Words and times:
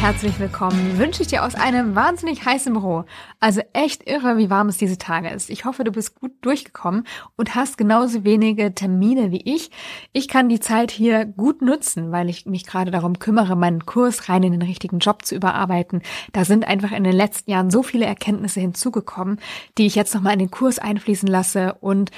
herzlich 0.00 0.40
willkommen 0.40 0.98
wünsche 0.98 1.20
ich 1.20 1.28
dir 1.28 1.44
aus 1.44 1.54
einem 1.54 1.94
wahnsinnig 1.94 2.46
heißen 2.46 2.72
Büro. 2.72 3.04
Also 3.38 3.60
echt 3.74 4.08
irre, 4.08 4.38
wie 4.38 4.48
warm 4.48 4.70
es 4.70 4.78
diese 4.78 4.96
Tage 4.96 5.28
ist. 5.28 5.50
Ich 5.50 5.66
hoffe, 5.66 5.84
du 5.84 5.92
bist 5.92 6.18
gut 6.18 6.32
durchgekommen 6.40 7.04
und 7.36 7.54
hast 7.54 7.76
genauso 7.76 8.24
wenige 8.24 8.74
Termine 8.74 9.30
wie 9.30 9.42
ich. 9.44 9.70
Ich 10.14 10.26
kann 10.26 10.48
die 10.48 10.58
Zeit 10.58 10.90
hier 10.90 11.26
gut 11.26 11.60
nutzen, 11.60 12.12
weil 12.12 12.30
ich 12.30 12.46
mich 12.46 12.64
gerade 12.64 12.90
darum 12.90 13.18
kümmere, 13.18 13.56
meinen 13.56 13.84
Kurs 13.84 14.30
rein 14.30 14.42
in 14.42 14.52
den 14.52 14.62
richtigen 14.62 15.00
Job 15.00 15.26
zu 15.26 15.34
überarbeiten. 15.34 16.00
Da 16.32 16.46
sind 16.46 16.66
einfach 16.66 16.92
in 16.92 17.04
den 17.04 17.12
letzten 17.12 17.50
Jahren 17.50 17.70
so 17.70 17.82
viele 17.82 18.06
Erkenntnisse 18.06 18.60
hinzugekommen, 18.60 19.38
die 19.76 19.84
ich 19.84 19.96
jetzt 19.96 20.14
nochmal 20.14 20.32
in 20.32 20.38
den 20.38 20.50
Kurs 20.50 20.78
einfließen 20.78 21.28
lasse 21.28 21.74
und 21.74 22.10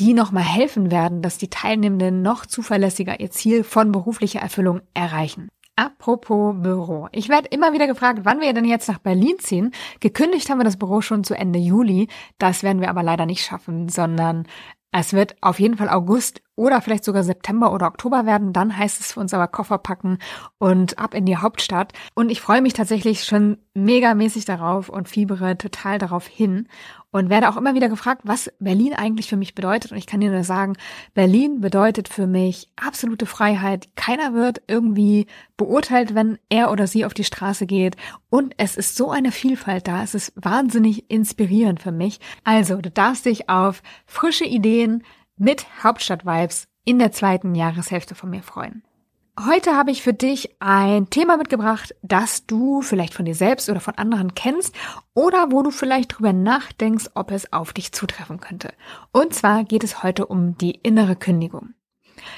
die 0.00 0.12
nochmal 0.12 0.44
helfen 0.44 0.90
werden, 0.90 1.22
dass 1.22 1.38
die 1.38 1.50
Teilnehmenden 1.50 2.20
noch 2.20 2.46
zuverlässiger 2.46 3.20
ihr 3.20 3.30
Ziel 3.30 3.62
von 3.62 3.92
beruflicher 3.92 4.40
Erfüllung 4.40 4.80
erreichen. 4.92 5.48
Apropos 5.78 6.56
Büro. 6.60 7.06
Ich 7.12 7.28
werde 7.28 7.46
immer 7.50 7.72
wieder 7.72 7.86
gefragt, 7.86 8.22
wann 8.24 8.40
wir 8.40 8.52
denn 8.52 8.64
jetzt 8.64 8.88
nach 8.88 8.98
Berlin 8.98 9.38
ziehen. 9.38 9.70
Gekündigt 10.00 10.50
haben 10.50 10.58
wir 10.58 10.64
das 10.64 10.76
Büro 10.76 11.02
schon 11.02 11.22
zu 11.22 11.34
Ende 11.34 11.60
Juli. 11.60 12.08
Das 12.36 12.64
werden 12.64 12.80
wir 12.80 12.90
aber 12.90 13.04
leider 13.04 13.26
nicht 13.26 13.44
schaffen, 13.44 13.88
sondern 13.88 14.48
es 14.90 15.12
wird 15.12 15.36
auf 15.40 15.60
jeden 15.60 15.76
Fall 15.76 15.88
August 15.88 16.42
oder 16.56 16.80
vielleicht 16.80 17.04
sogar 17.04 17.22
September 17.22 17.72
oder 17.72 17.86
Oktober 17.86 18.26
werden. 18.26 18.52
Dann 18.52 18.76
heißt 18.76 19.00
es 19.00 19.12
für 19.12 19.20
uns 19.20 19.32
aber 19.32 19.46
Koffer 19.46 19.78
packen 19.78 20.18
und 20.58 20.98
ab 20.98 21.14
in 21.14 21.26
die 21.26 21.36
Hauptstadt. 21.36 21.92
Und 22.16 22.30
ich 22.30 22.40
freue 22.40 22.60
mich 22.60 22.72
tatsächlich 22.72 23.22
schon 23.22 23.58
megamäßig 23.74 24.46
darauf 24.46 24.88
und 24.88 25.08
fiebere 25.08 25.58
total 25.58 25.98
darauf 25.98 26.26
hin 26.26 26.66
und 27.10 27.30
werde 27.30 27.48
auch 27.48 27.56
immer 27.56 27.74
wieder 27.74 27.88
gefragt, 27.88 28.22
was 28.24 28.52
Berlin 28.58 28.94
eigentlich 28.94 29.28
für 29.28 29.36
mich 29.36 29.54
bedeutet. 29.54 29.92
Und 29.92 29.98
ich 29.98 30.06
kann 30.06 30.20
dir 30.20 30.30
nur 30.30 30.44
sagen, 30.44 30.74
Berlin 31.14 31.60
bedeutet 31.60 32.08
für 32.08 32.26
mich 32.26 32.68
absolute 32.76 33.26
Freiheit. 33.26 33.88
Keiner 33.96 34.34
wird 34.34 34.62
irgendwie 34.66 35.26
beurteilt, 35.56 36.14
wenn 36.14 36.38
er 36.48 36.70
oder 36.70 36.86
sie 36.86 37.04
auf 37.04 37.14
die 37.14 37.24
Straße 37.24 37.66
geht. 37.66 37.96
Und 38.30 38.54
es 38.58 38.76
ist 38.76 38.96
so 38.96 39.10
eine 39.10 39.32
Vielfalt 39.32 39.88
da. 39.88 40.02
Es 40.02 40.14
ist 40.14 40.32
wahnsinnig 40.36 41.10
inspirierend 41.10 41.80
für 41.80 41.92
mich. 41.92 42.20
Also, 42.44 42.76
du 42.76 42.90
darfst 42.90 43.24
dich 43.24 43.48
auf 43.48 43.82
frische 44.06 44.44
Ideen, 44.44 45.02
mit 45.38 45.66
Hauptstadt-Vibes 45.82 46.66
in 46.84 46.98
der 46.98 47.12
zweiten 47.12 47.54
Jahreshälfte 47.54 48.14
von 48.14 48.30
mir 48.30 48.42
freuen. 48.42 48.82
Heute 49.46 49.76
habe 49.76 49.92
ich 49.92 50.02
für 50.02 50.14
dich 50.14 50.56
ein 50.58 51.10
Thema 51.10 51.36
mitgebracht, 51.36 51.94
das 52.02 52.46
du 52.46 52.82
vielleicht 52.82 53.14
von 53.14 53.24
dir 53.24 53.36
selbst 53.36 53.70
oder 53.70 53.78
von 53.78 53.94
anderen 53.94 54.34
kennst 54.34 54.74
oder 55.14 55.52
wo 55.52 55.62
du 55.62 55.70
vielleicht 55.70 56.18
drüber 56.18 56.32
nachdenkst, 56.32 57.10
ob 57.14 57.30
es 57.30 57.52
auf 57.52 57.72
dich 57.72 57.92
zutreffen 57.92 58.40
könnte. 58.40 58.72
Und 59.12 59.34
zwar 59.34 59.62
geht 59.62 59.84
es 59.84 60.02
heute 60.02 60.26
um 60.26 60.58
die 60.58 60.72
innere 60.72 61.14
Kündigung. 61.14 61.74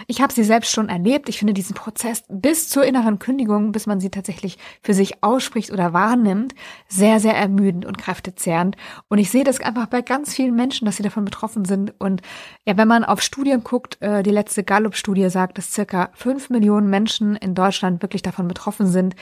Ich 0.06 0.20
habe 0.20 0.33
sie 0.33 0.45
selbst 0.45 0.70
schon 0.70 0.89
erlebt. 0.89 1.28
Ich 1.28 1.39
finde 1.39 1.55
diesen 1.55 1.75
Prozess 1.75 2.25
bis 2.28 2.69
zur 2.69 2.84
inneren 2.84 3.19
Kündigung, 3.19 3.73
bis 3.73 3.87
man 3.87 4.00
sie 4.00 4.11
tatsächlich 4.11 4.59
für 4.83 4.95
sich 4.95 5.22
ausspricht 5.22 5.70
oder 5.70 5.92
wahrnimmt, 5.92 6.55
sehr, 6.89 7.20
sehr 7.20 7.37
ermüdend 7.37 7.87
und 7.87 7.98
kräftezehrend. 7.98 8.77
Und 9.09 9.19
ich 9.19 9.31
sehe 9.31 9.45
das 9.45 9.61
einfach 9.61 9.87
bei 9.87 10.03
ganz 10.03 10.34
vielen 10.34 10.55
Menschen, 10.55 10.84
dass 10.84 10.97
sie 10.97 11.03
davon 11.03 11.25
betroffen 11.25 11.64
sind. 11.64 11.95
Und 11.98 12.22
ja, 12.67 12.77
wenn 12.77 12.89
man 12.89 13.05
auf 13.05 13.22
Studien 13.22 13.64
guckt, 13.64 14.00
äh, 14.00 14.22
die 14.22 14.31
letzte 14.31 14.64
Gallup-Studie 14.64 15.28
sagt, 15.31 15.59
dass 15.59 15.72
circa 15.72 16.11
fünf 16.15 16.50
Millionen 16.50 16.91
Menschen 16.91 17.37
in 17.37 17.55
Deutschland 17.55 18.03
wirklich 18.03 18.22
davon 18.22 18.48
betroffen 18.48 18.87
sind, 18.87 19.15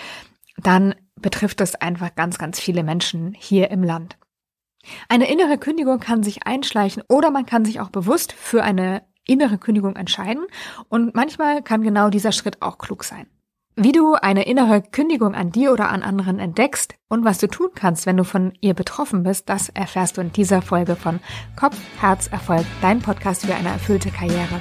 dann 0.57 0.95
betrifft 1.17 1.61
das 1.61 1.75
einfach 1.75 2.15
ganz, 2.15 2.39
ganz 2.39 2.61
viele 2.61 2.83
Menschen 2.83 3.35
hier 3.37 3.71
im 3.71 3.83
Land. 3.83 4.19
Eine 5.09 5.31
innere 5.31 5.59
Kündigung 5.59 6.01
kann 6.01 6.23
sich 6.23 6.47
einschleichen 6.47 7.03
oder 7.09 7.31
man 7.31 7.47
kann 7.47 7.65
sich 7.65 7.81
auch 7.81 7.91
bewusst 7.91 8.33
für 8.33 8.63
eine 8.63 9.03
innere 9.29 9.59
Kündigung 9.59 9.95
entscheiden. 9.95 10.45
Und 10.89 11.15
manchmal 11.15 11.63
kann 11.63 11.83
genau 11.83 12.11
dieser 12.11 12.33
Schritt 12.33 12.61
auch 12.61 12.79
klug 12.79 13.05
sein. 13.05 13.27
Wie 13.77 13.93
du 13.93 14.15
eine 14.15 14.45
innere 14.45 14.83
Kündigung 14.83 15.37
an 15.37 15.53
dir 15.53 15.73
oder 15.73 15.91
an 15.91 16.03
anderen 16.03 16.41
entdeckst 16.41 16.97
und 17.09 17.25
was 17.25 17.39
du 17.39 17.47
tun 17.47 17.69
kannst, 17.77 18.07
wenn 18.07 18.17
du 18.17 18.25
von 18.25 18.53
ihr 18.61 18.75
betroffen 18.75 19.23
bist, 19.23 19.49
das 19.49 19.69
erfährst 19.69 20.17
du 20.17 20.21
in 20.21 20.33
dieser 20.33 20.63
Folge 20.63 20.97
von 20.97 21.21
Kopf, 21.55 21.77
Herz, 22.01 22.27
Erfolg, 22.27 22.67
dein 22.83 22.99
Podcast 22.99 23.47
für 23.47 23.55
eine 23.55 23.69
erfüllte 23.69 24.11
Karriere. 24.11 24.61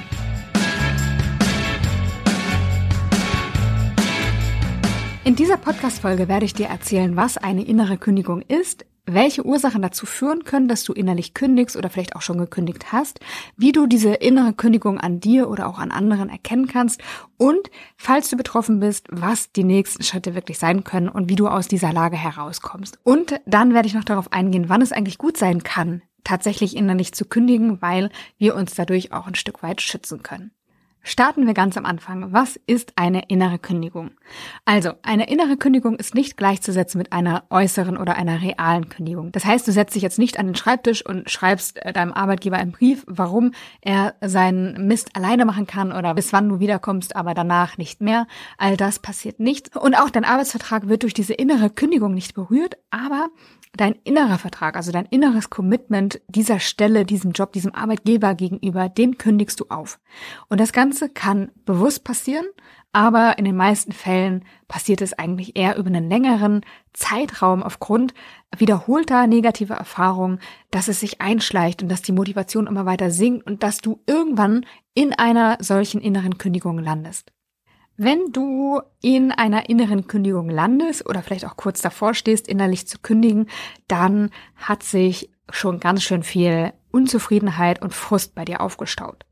In 5.24 5.34
dieser 5.34 5.56
Podcast-Folge 5.56 6.28
werde 6.28 6.46
ich 6.46 6.54
dir 6.54 6.68
erzählen, 6.68 7.16
was 7.16 7.38
eine 7.38 7.62
innere 7.62 7.98
Kündigung 7.98 8.40
ist, 8.40 8.86
welche 9.14 9.44
Ursachen 9.44 9.82
dazu 9.82 10.06
führen 10.06 10.44
können, 10.44 10.68
dass 10.68 10.84
du 10.84 10.92
innerlich 10.92 11.34
kündigst 11.34 11.76
oder 11.76 11.90
vielleicht 11.90 12.16
auch 12.16 12.22
schon 12.22 12.38
gekündigt 12.38 12.92
hast, 12.92 13.20
wie 13.56 13.72
du 13.72 13.86
diese 13.86 14.14
innere 14.14 14.52
Kündigung 14.52 14.98
an 14.98 15.20
dir 15.20 15.48
oder 15.48 15.66
auch 15.66 15.78
an 15.78 15.90
anderen 15.90 16.28
erkennen 16.28 16.66
kannst 16.66 17.00
und, 17.36 17.70
falls 17.96 18.30
du 18.30 18.36
betroffen 18.36 18.80
bist, 18.80 19.06
was 19.10 19.52
die 19.52 19.64
nächsten 19.64 20.02
Schritte 20.02 20.34
wirklich 20.34 20.58
sein 20.58 20.84
können 20.84 21.08
und 21.08 21.28
wie 21.28 21.36
du 21.36 21.48
aus 21.48 21.68
dieser 21.68 21.92
Lage 21.92 22.16
herauskommst. 22.16 22.98
Und 23.02 23.40
dann 23.46 23.74
werde 23.74 23.88
ich 23.88 23.94
noch 23.94 24.04
darauf 24.04 24.32
eingehen, 24.32 24.68
wann 24.68 24.82
es 24.82 24.92
eigentlich 24.92 25.18
gut 25.18 25.36
sein 25.36 25.62
kann, 25.62 26.02
tatsächlich 26.24 26.76
innerlich 26.76 27.12
zu 27.12 27.24
kündigen, 27.24 27.80
weil 27.80 28.10
wir 28.36 28.54
uns 28.54 28.74
dadurch 28.74 29.12
auch 29.12 29.26
ein 29.26 29.34
Stück 29.34 29.62
weit 29.62 29.80
schützen 29.80 30.22
können. 30.22 30.52
Starten 31.08 31.46
wir 31.46 31.54
ganz 31.54 31.78
am 31.78 31.86
Anfang. 31.86 32.34
Was 32.34 32.60
ist 32.66 32.92
eine 32.96 33.22
innere 33.28 33.58
Kündigung? 33.58 34.10
Also, 34.66 34.92
eine 35.02 35.30
innere 35.30 35.56
Kündigung 35.56 35.96
ist 35.96 36.14
nicht 36.14 36.36
gleichzusetzen 36.36 36.98
mit 36.98 37.14
einer 37.14 37.44
äußeren 37.48 37.96
oder 37.96 38.16
einer 38.16 38.42
realen 38.42 38.90
Kündigung. 38.90 39.32
Das 39.32 39.46
heißt, 39.46 39.66
du 39.66 39.72
setzt 39.72 39.94
dich 39.94 40.02
jetzt 40.02 40.18
nicht 40.18 40.38
an 40.38 40.44
den 40.44 40.54
Schreibtisch 40.54 41.02
und 41.02 41.30
schreibst 41.30 41.78
äh, 41.78 41.94
deinem 41.94 42.12
Arbeitgeber 42.12 42.58
einen 42.58 42.72
Brief, 42.72 43.04
warum 43.06 43.52
er 43.80 44.16
seinen 44.20 44.86
Mist 44.86 45.16
alleine 45.16 45.46
machen 45.46 45.66
kann 45.66 45.92
oder 45.92 46.12
bis 46.12 46.34
wann 46.34 46.46
du 46.46 46.60
wiederkommst, 46.60 47.16
aber 47.16 47.32
danach 47.32 47.78
nicht 47.78 48.02
mehr. 48.02 48.26
All 48.58 48.76
das 48.76 48.98
passiert 48.98 49.40
nicht. 49.40 49.74
Und 49.78 49.94
auch 49.94 50.10
dein 50.10 50.26
Arbeitsvertrag 50.26 50.88
wird 50.88 51.04
durch 51.04 51.14
diese 51.14 51.32
innere 51.32 51.70
Kündigung 51.70 52.12
nicht 52.12 52.34
berührt, 52.34 52.76
aber 52.90 53.28
dein 53.76 53.94
innerer 54.04 54.38
Vertrag, 54.38 54.76
also 54.76 54.92
dein 54.92 55.06
inneres 55.06 55.50
Commitment 55.50 56.20
dieser 56.28 56.60
Stelle, 56.60 57.04
diesem 57.04 57.32
Job, 57.32 57.52
diesem 57.52 57.74
Arbeitgeber 57.74 58.34
gegenüber, 58.34 58.88
den 58.88 59.18
kündigst 59.18 59.60
du 59.60 59.66
auf. 59.68 59.98
Und 60.48 60.60
das 60.60 60.72
Ganze 60.72 60.97
kann 61.06 61.52
bewusst 61.64 62.02
passieren, 62.02 62.46
aber 62.92 63.38
in 63.38 63.44
den 63.44 63.54
meisten 63.54 63.92
Fällen 63.92 64.44
passiert 64.66 65.02
es 65.02 65.12
eigentlich 65.12 65.56
eher 65.56 65.76
über 65.76 65.88
einen 65.88 66.08
längeren 66.08 66.62
Zeitraum 66.94 67.62
aufgrund 67.62 68.14
wiederholter 68.56 69.28
negativer 69.28 69.76
Erfahrungen, 69.76 70.40
dass 70.72 70.88
es 70.88 70.98
sich 70.98 71.20
einschleicht 71.20 71.82
und 71.82 71.88
dass 71.90 72.02
die 72.02 72.12
Motivation 72.12 72.66
immer 72.66 72.86
weiter 72.86 73.10
sinkt 73.10 73.46
und 73.46 73.62
dass 73.62 73.78
du 73.78 74.02
irgendwann 74.06 74.66
in 74.94 75.12
einer 75.12 75.58
solchen 75.60 76.00
inneren 76.00 76.38
Kündigung 76.38 76.78
landest. 76.78 77.30
Wenn 77.96 78.32
du 78.32 78.80
in 79.02 79.32
einer 79.32 79.68
inneren 79.68 80.06
Kündigung 80.06 80.48
landest 80.48 81.08
oder 81.08 81.22
vielleicht 81.22 81.44
auch 81.44 81.56
kurz 81.56 81.82
davor 81.82 82.14
stehst, 82.14 82.48
innerlich 82.48 82.86
zu 82.86 82.98
kündigen, 82.98 83.48
dann 83.86 84.30
hat 84.56 84.82
sich 84.82 85.30
schon 85.50 85.80
ganz 85.80 86.02
schön 86.04 86.22
viel 86.22 86.72
Unzufriedenheit 86.90 87.82
und 87.82 87.94
Frust 87.94 88.34
bei 88.34 88.44
dir 88.44 88.60
aufgestaut. 88.60 89.24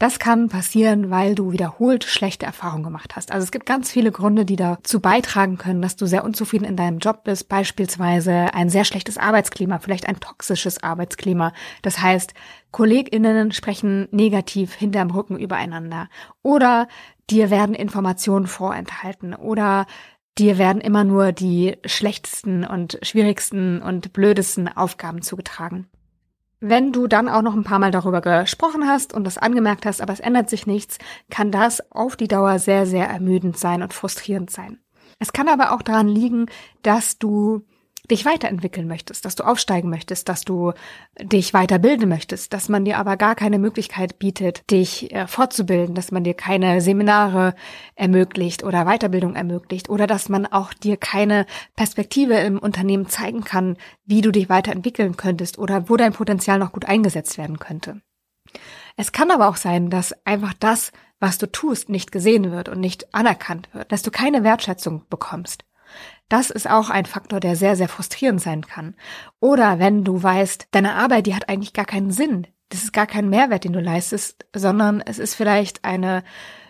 Das 0.00 0.18
kann 0.18 0.48
passieren, 0.48 1.10
weil 1.10 1.34
du 1.34 1.52
wiederholt 1.52 2.04
schlechte 2.04 2.46
Erfahrungen 2.46 2.84
gemacht 2.84 3.16
hast. 3.16 3.32
Also 3.32 3.44
es 3.44 3.52
gibt 3.52 3.66
ganz 3.66 3.90
viele 3.90 4.10
Gründe, 4.10 4.46
die 4.46 4.56
dazu 4.56 4.98
beitragen 4.98 5.58
können, 5.58 5.82
dass 5.82 5.94
du 5.94 6.06
sehr 6.06 6.24
unzufrieden 6.24 6.64
in 6.64 6.74
deinem 6.74 7.00
Job 7.00 7.22
bist. 7.24 7.50
Beispielsweise 7.50 8.54
ein 8.54 8.70
sehr 8.70 8.86
schlechtes 8.86 9.18
Arbeitsklima, 9.18 9.78
vielleicht 9.78 10.08
ein 10.08 10.18
toxisches 10.18 10.82
Arbeitsklima. 10.82 11.52
Das 11.82 12.00
heißt, 12.00 12.32
KollegInnen 12.70 13.52
sprechen 13.52 14.08
negativ 14.10 14.72
hinterm 14.72 15.10
Rücken 15.10 15.38
übereinander. 15.38 16.08
Oder 16.42 16.88
dir 17.28 17.50
werden 17.50 17.74
Informationen 17.74 18.46
vorenthalten. 18.46 19.34
Oder 19.34 19.84
dir 20.38 20.56
werden 20.56 20.80
immer 20.80 21.04
nur 21.04 21.32
die 21.32 21.76
schlechtesten 21.84 22.64
und 22.64 22.98
schwierigsten 23.02 23.82
und 23.82 24.14
blödesten 24.14 24.66
Aufgaben 24.66 25.20
zugetragen. 25.20 25.88
Wenn 26.60 26.92
du 26.92 27.06
dann 27.06 27.30
auch 27.30 27.40
noch 27.40 27.54
ein 27.54 27.64
paar 27.64 27.78
Mal 27.78 27.90
darüber 27.90 28.20
gesprochen 28.20 28.86
hast 28.86 29.14
und 29.14 29.24
das 29.24 29.38
angemerkt 29.38 29.86
hast, 29.86 30.02
aber 30.02 30.12
es 30.12 30.20
ändert 30.20 30.50
sich 30.50 30.66
nichts, 30.66 30.98
kann 31.30 31.50
das 31.50 31.90
auf 31.90 32.16
die 32.16 32.28
Dauer 32.28 32.58
sehr, 32.58 32.84
sehr 32.84 33.08
ermüdend 33.08 33.58
sein 33.58 33.82
und 33.82 33.94
frustrierend 33.94 34.50
sein. 34.50 34.78
Es 35.18 35.32
kann 35.32 35.48
aber 35.48 35.72
auch 35.72 35.80
daran 35.80 36.08
liegen, 36.08 36.46
dass 36.82 37.18
du 37.18 37.64
dich 38.10 38.24
weiterentwickeln 38.24 38.86
möchtest, 38.86 39.24
dass 39.24 39.36
du 39.36 39.44
aufsteigen 39.44 39.90
möchtest, 39.90 40.28
dass 40.28 40.42
du 40.42 40.72
dich 41.20 41.54
weiterbilden 41.54 42.08
möchtest, 42.08 42.52
dass 42.52 42.68
man 42.68 42.84
dir 42.84 42.98
aber 42.98 43.16
gar 43.16 43.34
keine 43.34 43.58
Möglichkeit 43.58 44.18
bietet, 44.18 44.70
dich 44.70 45.12
äh, 45.12 45.26
fortzubilden, 45.26 45.94
dass 45.94 46.12
man 46.12 46.24
dir 46.24 46.34
keine 46.34 46.80
Seminare 46.80 47.54
ermöglicht 47.94 48.64
oder 48.64 48.84
Weiterbildung 48.84 49.36
ermöglicht 49.36 49.88
oder 49.88 50.06
dass 50.06 50.28
man 50.28 50.46
auch 50.46 50.74
dir 50.74 50.96
keine 50.96 51.46
Perspektive 51.76 52.34
im 52.34 52.58
Unternehmen 52.58 53.08
zeigen 53.08 53.44
kann, 53.44 53.76
wie 54.04 54.20
du 54.20 54.30
dich 54.30 54.48
weiterentwickeln 54.48 55.16
könntest 55.16 55.58
oder 55.58 55.88
wo 55.88 55.96
dein 55.96 56.12
Potenzial 56.12 56.58
noch 56.58 56.72
gut 56.72 56.84
eingesetzt 56.84 57.38
werden 57.38 57.58
könnte. 57.58 58.00
Es 58.96 59.12
kann 59.12 59.30
aber 59.30 59.48
auch 59.48 59.56
sein, 59.56 59.90
dass 59.90 60.14
einfach 60.26 60.54
das, 60.58 60.92
was 61.20 61.38
du 61.38 61.50
tust, 61.50 61.88
nicht 61.88 62.12
gesehen 62.12 62.50
wird 62.50 62.68
und 62.68 62.80
nicht 62.80 63.14
anerkannt 63.14 63.68
wird, 63.72 63.92
dass 63.92 64.02
du 64.02 64.10
keine 64.10 64.42
Wertschätzung 64.42 65.06
bekommst. 65.08 65.64
Das 66.30 66.48
ist 66.48 66.70
auch 66.70 66.90
ein 66.90 67.06
Faktor, 67.06 67.40
der 67.40 67.56
sehr, 67.56 67.74
sehr 67.74 67.88
frustrierend 67.88 68.40
sein 68.40 68.64
kann. 68.64 68.94
Oder 69.40 69.80
wenn 69.80 70.04
du 70.04 70.22
weißt, 70.22 70.68
deine 70.70 70.94
Arbeit, 70.94 71.26
die 71.26 71.34
hat 71.34 71.48
eigentlich 71.48 71.72
gar 71.72 71.84
keinen 71.84 72.12
Sinn. 72.12 72.46
Das 72.68 72.84
ist 72.84 72.92
gar 72.92 73.08
kein 73.08 73.28
Mehrwert, 73.28 73.64
den 73.64 73.72
du 73.72 73.80
leistest, 73.80 74.46
sondern 74.54 75.00
es 75.00 75.18
ist 75.18 75.34
vielleicht 75.34 75.84
eine 75.84 76.22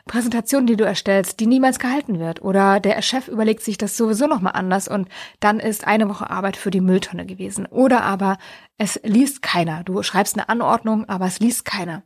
Präsentation, 0.07 0.67
die 0.67 0.77
du 0.77 0.85
erstellst, 0.85 1.41
die 1.41 1.47
niemals 1.47 1.79
gehalten 1.79 2.19
wird. 2.19 2.41
Oder 2.41 2.81
der 2.81 3.03
Chef 3.03 3.29
überlegt 3.29 3.63
sich 3.63 3.77
das 3.77 3.99
sowieso 3.99 4.27
nochmal 4.27 4.55
anders 4.55 4.89
und 4.89 5.11
dann 5.41 5.61
ist 5.61 5.87
eine 5.87 6.09
Woche 6.09 6.31
Arbeit 6.31 6.57
für 6.57 6.71
die 6.71 6.81
Mülltonne 6.81 7.27
gewesen. 7.27 7.67
Oder 7.67 8.03
aber 8.03 8.39
es 8.79 8.99
liest 9.05 9.43
keiner. 9.43 9.85
Du 9.85 10.03
schreibst 10.03 10.39
eine 10.39 10.49
Anordnung, 10.49 11.07
aber 11.07 11.27
es 11.27 11.39
liest 11.39 11.67
keiner. 11.67 12.03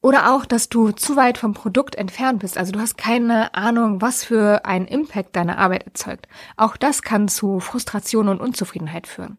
Oder 0.00 0.32
auch, 0.32 0.44
dass 0.46 0.68
du 0.68 0.92
zu 0.92 1.16
weit 1.16 1.38
vom 1.38 1.54
Produkt 1.54 1.96
entfernt 1.96 2.38
bist. 2.38 2.56
Also 2.56 2.70
du 2.72 2.78
hast 2.78 2.96
keine 2.96 3.54
Ahnung, 3.54 4.00
was 4.00 4.24
für 4.24 4.64
einen 4.64 4.86
Impact 4.86 5.34
deine 5.34 5.58
Arbeit 5.58 5.84
erzeugt. 5.84 6.28
Auch 6.56 6.76
das 6.76 7.02
kann 7.02 7.26
zu 7.26 7.58
Frustration 7.58 8.28
und 8.28 8.40
Unzufriedenheit 8.40 9.08
führen. 9.08 9.38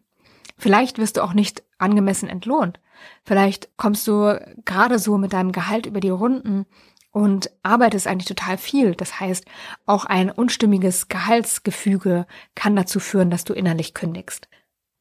Vielleicht 0.58 0.98
wirst 0.98 1.16
du 1.16 1.22
auch 1.22 1.32
nicht 1.32 1.62
angemessen 1.78 2.28
entlohnt. 2.28 2.78
Vielleicht 3.24 3.70
kommst 3.78 4.06
du 4.06 4.38
gerade 4.66 4.98
so 4.98 5.16
mit 5.16 5.32
deinem 5.32 5.52
Gehalt 5.52 5.86
über 5.86 6.00
die 6.00 6.10
Runden 6.10 6.66
und 7.10 7.50
arbeitest 7.62 8.06
eigentlich 8.06 8.28
total 8.28 8.58
viel. 8.58 8.94
Das 8.94 9.18
heißt, 9.18 9.46
auch 9.86 10.04
ein 10.04 10.30
unstimmiges 10.30 11.08
Gehaltsgefüge 11.08 12.26
kann 12.54 12.76
dazu 12.76 13.00
führen, 13.00 13.30
dass 13.30 13.44
du 13.44 13.54
innerlich 13.54 13.94
kündigst. 13.94 14.48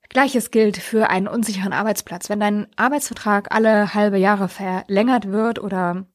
Gleiches 0.09 0.51
gilt 0.51 0.77
für 0.77 1.09
einen 1.09 1.27
unsicheren 1.27 1.71
Arbeitsplatz. 1.71 2.29
Wenn 2.29 2.39
dein 2.39 2.67
Arbeitsvertrag 2.75 3.53
alle 3.53 3.93
halbe 3.93 4.17
Jahre 4.17 4.49
verlängert 4.49 5.31
wird 5.31 5.59
oder 5.59 6.05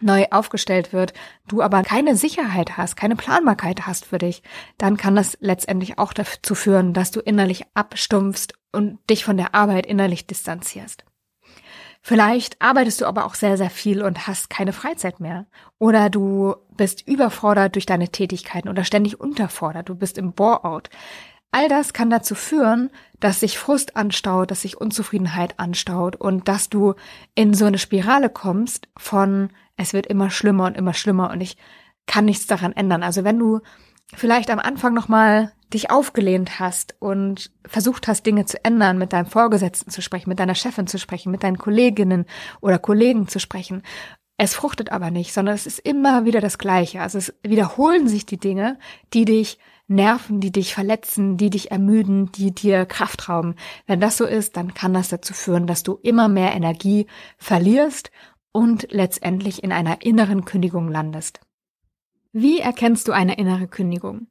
neu 0.00 0.26
aufgestellt 0.30 0.92
wird, 0.92 1.12
du 1.48 1.62
aber 1.62 1.82
keine 1.82 2.14
Sicherheit 2.14 2.76
hast, 2.76 2.96
keine 2.96 3.16
Planbarkeit 3.16 3.86
hast 3.86 4.04
für 4.04 4.18
dich, 4.18 4.42
dann 4.76 4.96
kann 4.96 5.16
das 5.16 5.36
letztendlich 5.40 5.98
auch 5.98 6.12
dazu 6.12 6.54
führen, 6.54 6.92
dass 6.92 7.10
du 7.10 7.20
innerlich 7.20 7.64
abstumpfst 7.74 8.52
und 8.72 8.98
dich 9.10 9.24
von 9.24 9.36
der 9.36 9.54
Arbeit 9.54 9.86
innerlich 9.86 10.26
distanzierst. 10.26 11.04
Vielleicht 12.00 12.62
arbeitest 12.62 13.00
du 13.00 13.06
aber 13.06 13.24
auch 13.26 13.34
sehr, 13.34 13.56
sehr 13.56 13.70
viel 13.70 14.02
und 14.02 14.26
hast 14.26 14.50
keine 14.50 14.72
Freizeit 14.72 15.20
mehr. 15.20 15.46
Oder 15.78 16.10
du 16.10 16.54
bist 16.76 17.06
überfordert 17.06 17.74
durch 17.74 17.86
deine 17.86 18.08
Tätigkeiten 18.08 18.68
oder 18.68 18.84
ständig 18.84 19.20
unterfordert. 19.20 19.88
Du 19.88 19.94
bist 19.94 20.16
im 20.16 20.32
Bore-out. 20.32 20.90
All 21.50 21.68
das 21.68 21.92
kann 21.92 22.10
dazu 22.10 22.34
führen, 22.34 22.90
dass 23.20 23.40
sich 23.40 23.58
Frust 23.58 23.96
anstaut, 23.96 24.50
dass 24.50 24.62
sich 24.62 24.80
Unzufriedenheit 24.80 25.58
anstaut 25.58 26.16
und 26.16 26.46
dass 26.46 26.68
du 26.68 26.94
in 27.34 27.54
so 27.54 27.64
eine 27.64 27.78
Spirale 27.78 28.28
kommst 28.28 28.88
von 28.96 29.50
es 29.76 29.92
wird 29.92 30.06
immer 30.06 30.30
schlimmer 30.30 30.66
und 30.66 30.76
immer 30.76 30.92
schlimmer 30.92 31.30
und 31.30 31.40
ich 31.40 31.56
kann 32.06 32.24
nichts 32.24 32.46
daran 32.46 32.72
ändern. 32.72 33.02
Also 33.02 33.24
wenn 33.24 33.38
du 33.38 33.60
vielleicht 34.14 34.50
am 34.50 34.58
Anfang 34.58 34.92
nochmal 34.92 35.52
dich 35.72 35.90
aufgelehnt 35.90 36.58
hast 36.58 36.96
und 36.98 37.50
versucht 37.66 38.08
hast, 38.08 38.24
Dinge 38.24 38.46
zu 38.46 38.62
ändern, 38.64 38.98
mit 38.98 39.12
deinem 39.12 39.26
Vorgesetzten 39.26 39.90
zu 39.90 40.02
sprechen, 40.02 40.30
mit 40.30 40.38
deiner 40.38 40.54
Chefin 40.54 40.86
zu 40.86 40.98
sprechen, 40.98 41.30
mit 41.30 41.42
deinen 41.42 41.58
Kolleginnen 41.58 42.24
oder 42.60 42.78
Kollegen 42.78 43.28
zu 43.28 43.38
sprechen. 43.38 43.82
Es 44.38 44.54
fruchtet 44.54 44.92
aber 44.92 45.10
nicht, 45.10 45.32
sondern 45.32 45.54
es 45.54 45.66
ist 45.66 45.80
immer 45.80 46.24
wieder 46.24 46.40
das 46.40 46.58
Gleiche. 46.58 47.02
Also 47.02 47.18
es 47.18 47.34
wiederholen 47.42 48.08
sich 48.08 48.24
die 48.24 48.38
Dinge, 48.38 48.78
die 49.12 49.24
dich 49.24 49.58
nerven, 49.88 50.40
die 50.40 50.52
dich 50.52 50.74
verletzen, 50.74 51.36
die 51.36 51.50
dich 51.50 51.70
ermüden, 51.70 52.30
die 52.32 52.54
dir 52.54 52.86
Kraft 52.86 53.28
rauben. 53.28 53.56
Wenn 53.86 54.00
das 54.00 54.16
so 54.16 54.24
ist, 54.24 54.56
dann 54.56 54.74
kann 54.74 54.94
das 54.94 55.08
dazu 55.08 55.34
führen, 55.34 55.66
dass 55.66 55.82
du 55.82 55.98
immer 56.02 56.28
mehr 56.28 56.54
Energie 56.54 57.06
verlierst 57.38 58.10
und 58.52 58.88
letztendlich 58.90 59.64
in 59.64 59.72
einer 59.72 60.02
inneren 60.02 60.44
Kündigung 60.44 60.88
landest. 60.88 61.40
Wie 62.32 62.60
erkennst 62.60 63.08
du 63.08 63.12
eine 63.12 63.38
innere 63.38 63.66
Kündigung? 63.66 64.28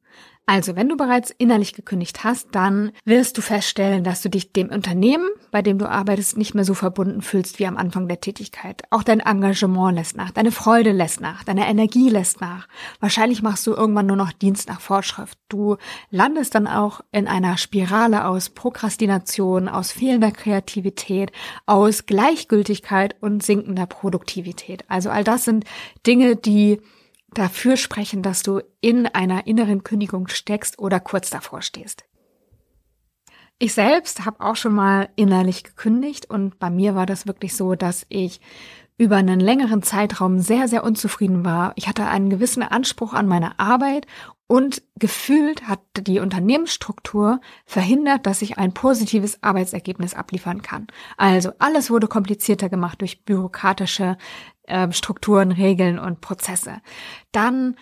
Also, 0.49 0.77
wenn 0.77 0.87
du 0.87 0.95
bereits 0.95 1.29
innerlich 1.29 1.73
gekündigt 1.73 2.23
hast, 2.23 2.47
dann 2.53 2.93
wirst 3.03 3.37
du 3.37 3.41
feststellen, 3.41 4.05
dass 4.05 4.21
du 4.21 4.29
dich 4.29 4.53
dem 4.53 4.69
Unternehmen, 4.69 5.27
bei 5.51 5.61
dem 5.61 5.77
du 5.77 5.89
arbeitest, 5.89 6.37
nicht 6.37 6.55
mehr 6.55 6.63
so 6.63 6.73
verbunden 6.73 7.21
fühlst 7.21 7.59
wie 7.59 7.67
am 7.67 7.75
Anfang 7.75 8.07
der 8.07 8.21
Tätigkeit. 8.21 8.83
Auch 8.89 9.03
dein 9.03 9.19
Engagement 9.19 9.97
lässt 9.97 10.15
nach, 10.15 10.31
deine 10.31 10.53
Freude 10.53 10.93
lässt 10.93 11.19
nach, 11.19 11.43
deine 11.43 11.67
Energie 11.67 12.07
lässt 12.07 12.39
nach. 12.39 12.69
Wahrscheinlich 13.01 13.41
machst 13.41 13.67
du 13.67 13.73
irgendwann 13.73 14.05
nur 14.05 14.15
noch 14.15 14.31
Dienst 14.31 14.69
nach 14.69 14.79
Vorschrift. 14.79 15.37
Du 15.49 15.75
landest 16.11 16.55
dann 16.55 16.67
auch 16.67 17.01
in 17.11 17.27
einer 17.27 17.57
Spirale 17.57 18.25
aus 18.25 18.49
Prokrastination, 18.49 19.67
aus 19.67 19.91
fehlender 19.91 20.31
Kreativität, 20.31 21.33
aus 21.65 22.05
Gleichgültigkeit 22.05 23.17
und 23.19 23.43
sinkender 23.43 23.85
Produktivität. 23.85 24.85
Also 24.87 25.09
all 25.09 25.25
das 25.25 25.43
sind 25.43 25.65
Dinge, 26.05 26.37
die 26.37 26.79
dafür 27.33 27.77
sprechen, 27.77 28.21
dass 28.21 28.43
du 28.43 28.61
in 28.81 29.05
einer 29.05 29.47
inneren 29.47 29.83
Kündigung 29.83 30.27
steckst 30.27 30.79
oder 30.79 30.99
kurz 30.99 31.29
davor 31.29 31.61
stehst. 31.61 32.05
Ich 33.59 33.73
selbst 33.73 34.25
habe 34.25 34.41
auch 34.41 34.55
schon 34.55 34.73
mal 34.73 35.09
innerlich 35.15 35.63
gekündigt 35.63 36.29
und 36.29 36.59
bei 36.59 36.69
mir 36.69 36.93
war 36.93 37.07
das 37.07 37.25
wirklich 37.25 37.55
so, 37.55 37.73
dass 37.73 38.05
ich 38.07 38.39
über 38.99 39.15
einen 39.15 39.39
längeren 39.39 39.83
Zeitraum 39.83 40.39
sehr, 40.39 40.67
sehr 40.67 40.83
unzufrieden 40.83 41.45
war. 41.45 41.73
Ich 41.75 41.87
hatte 41.87 42.07
einen 42.07 42.29
gewissen 42.29 42.63
Anspruch 42.63 43.13
an 43.13 43.27
meine 43.27 43.59
Arbeit 43.59 44.07
und 44.47 44.81
gefühlt 44.97 45.67
hat 45.67 45.81
die 45.99 46.19
Unternehmensstruktur 46.19 47.41
verhindert, 47.65 48.25
dass 48.25 48.41
ich 48.41 48.57
ein 48.57 48.73
positives 48.73 49.43
Arbeitsergebnis 49.43 50.13
abliefern 50.13 50.61
kann. 50.61 50.87
Also 51.17 51.51
alles 51.59 51.91
wurde 51.91 52.07
komplizierter 52.07 52.69
gemacht 52.69 53.01
durch 53.01 53.23
bürokratische 53.23 54.17
äh, 54.67 54.91
Strukturen, 54.91 55.51
Regeln 55.51 55.99
und 55.99 56.21
Prozesse. 56.21 56.81
Dann 57.31 57.75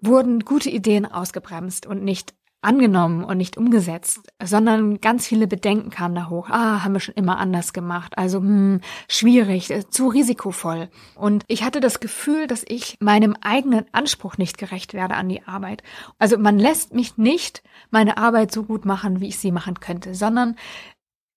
wurden 0.00 0.40
gute 0.40 0.70
Ideen 0.70 1.06
ausgebremst 1.06 1.86
und 1.86 2.02
nicht 2.02 2.34
angenommen 2.60 3.22
und 3.22 3.36
nicht 3.36 3.56
umgesetzt, 3.56 4.32
sondern 4.42 5.00
ganz 5.00 5.28
viele 5.28 5.46
Bedenken 5.46 5.90
kamen 5.90 6.16
da 6.16 6.28
hoch. 6.28 6.48
Ah, 6.50 6.82
haben 6.82 6.92
wir 6.92 7.00
schon 7.00 7.14
immer 7.14 7.38
anders 7.38 7.72
gemacht. 7.72 8.18
Also 8.18 8.40
hm, 8.40 8.80
schwierig, 9.08 9.70
äh, 9.70 9.88
zu 9.88 10.08
risikovoll. 10.08 10.88
Und 11.14 11.44
ich 11.46 11.62
hatte 11.62 11.78
das 11.78 12.00
Gefühl, 12.00 12.48
dass 12.48 12.64
ich 12.66 12.96
meinem 13.00 13.36
eigenen 13.40 13.84
Anspruch 13.92 14.38
nicht 14.38 14.58
gerecht 14.58 14.92
werde 14.92 15.14
an 15.14 15.28
die 15.28 15.44
Arbeit. 15.44 15.84
Also 16.18 16.36
man 16.36 16.58
lässt 16.58 16.94
mich 16.94 17.16
nicht 17.16 17.62
meine 17.90 18.16
Arbeit 18.16 18.50
so 18.50 18.64
gut 18.64 18.84
machen, 18.84 19.20
wie 19.20 19.28
ich 19.28 19.38
sie 19.38 19.52
machen 19.52 19.78
könnte, 19.78 20.14
sondern 20.14 20.56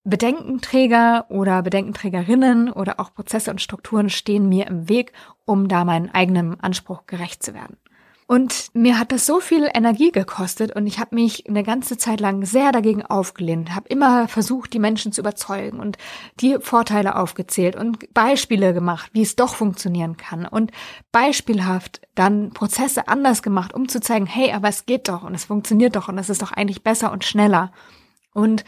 Bedenkenträger 0.03 1.25
oder 1.30 1.62
Bedenkenträgerinnen 1.62 2.71
oder 2.71 3.00
auch 3.00 3.13
Prozesse 3.13 3.51
und 3.51 3.62
Strukturen 3.62 4.09
stehen 4.09 4.50
mir 4.50 4.68
im 4.68 4.89
Weg, 4.89 5.13
um 5.45 5.68
da 5.68 5.86
meinem 5.86 6.09
eigenen 6.12 6.59
Anspruch 6.59 7.06
gerecht 7.06 7.44
zu 7.44 7.53
werden. 7.53 7.77
Und 8.31 8.69
mir 8.74 8.98
hat 8.98 9.12
das 9.12 9.25
so 9.25 9.42
viel 9.42 9.69
Energie 9.74 10.09
gekostet 10.09 10.74
und 10.74 10.88
ich 10.88 11.00
habe 11.00 11.15
mich 11.15 11.50
eine 11.50 11.63
ganze 11.63 11.98
Zeit 11.98 12.21
lang 12.21 12.45
sehr 12.45 12.71
dagegen 12.71 13.06
aufgelehnt, 13.06 13.75
habe 13.75 13.89
immer 13.89 14.30
versucht, 14.30 14.71
die 14.71 14.80
Menschen 14.80 15.12
zu 15.12 15.19
überzeugen 15.19 15.81
und 15.81 15.98
die 16.39 16.56
Vorteile 16.62 17.18
aufgezählt 17.18 17.75
und 17.75 18.13
Beispiele 18.13 18.74
gemacht, 18.74 19.10
wie 19.12 19.22
es 19.22 19.36
doch 19.36 19.55
funktionieren 19.55 20.15
kann 20.15 20.46
und 20.46 20.72
beispielhaft 21.12 22.08
dann 22.15 22.51
Prozesse 22.51 23.10
anders 23.10 23.43
gemacht, 23.43 23.74
um 23.74 23.89
zu 23.89 24.00
zeigen, 24.00 24.27
hey, 24.27 24.53
aber 24.53 24.70
es 24.70 24.86
geht 24.86 25.10
doch 25.10 25.24
und 25.24 25.36
es 25.36 25.43
funktioniert 25.43 25.98
doch 25.98 26.08
und 26.08 26.17
es 26.17 26.29
ist 26.29 26.41
doch 26.41 26.53
eigentlich 26.53 26.84
besser 26.84 27.12
und 27.12 27.25
schneller. 27.25 27.74
Und 28.34 28.63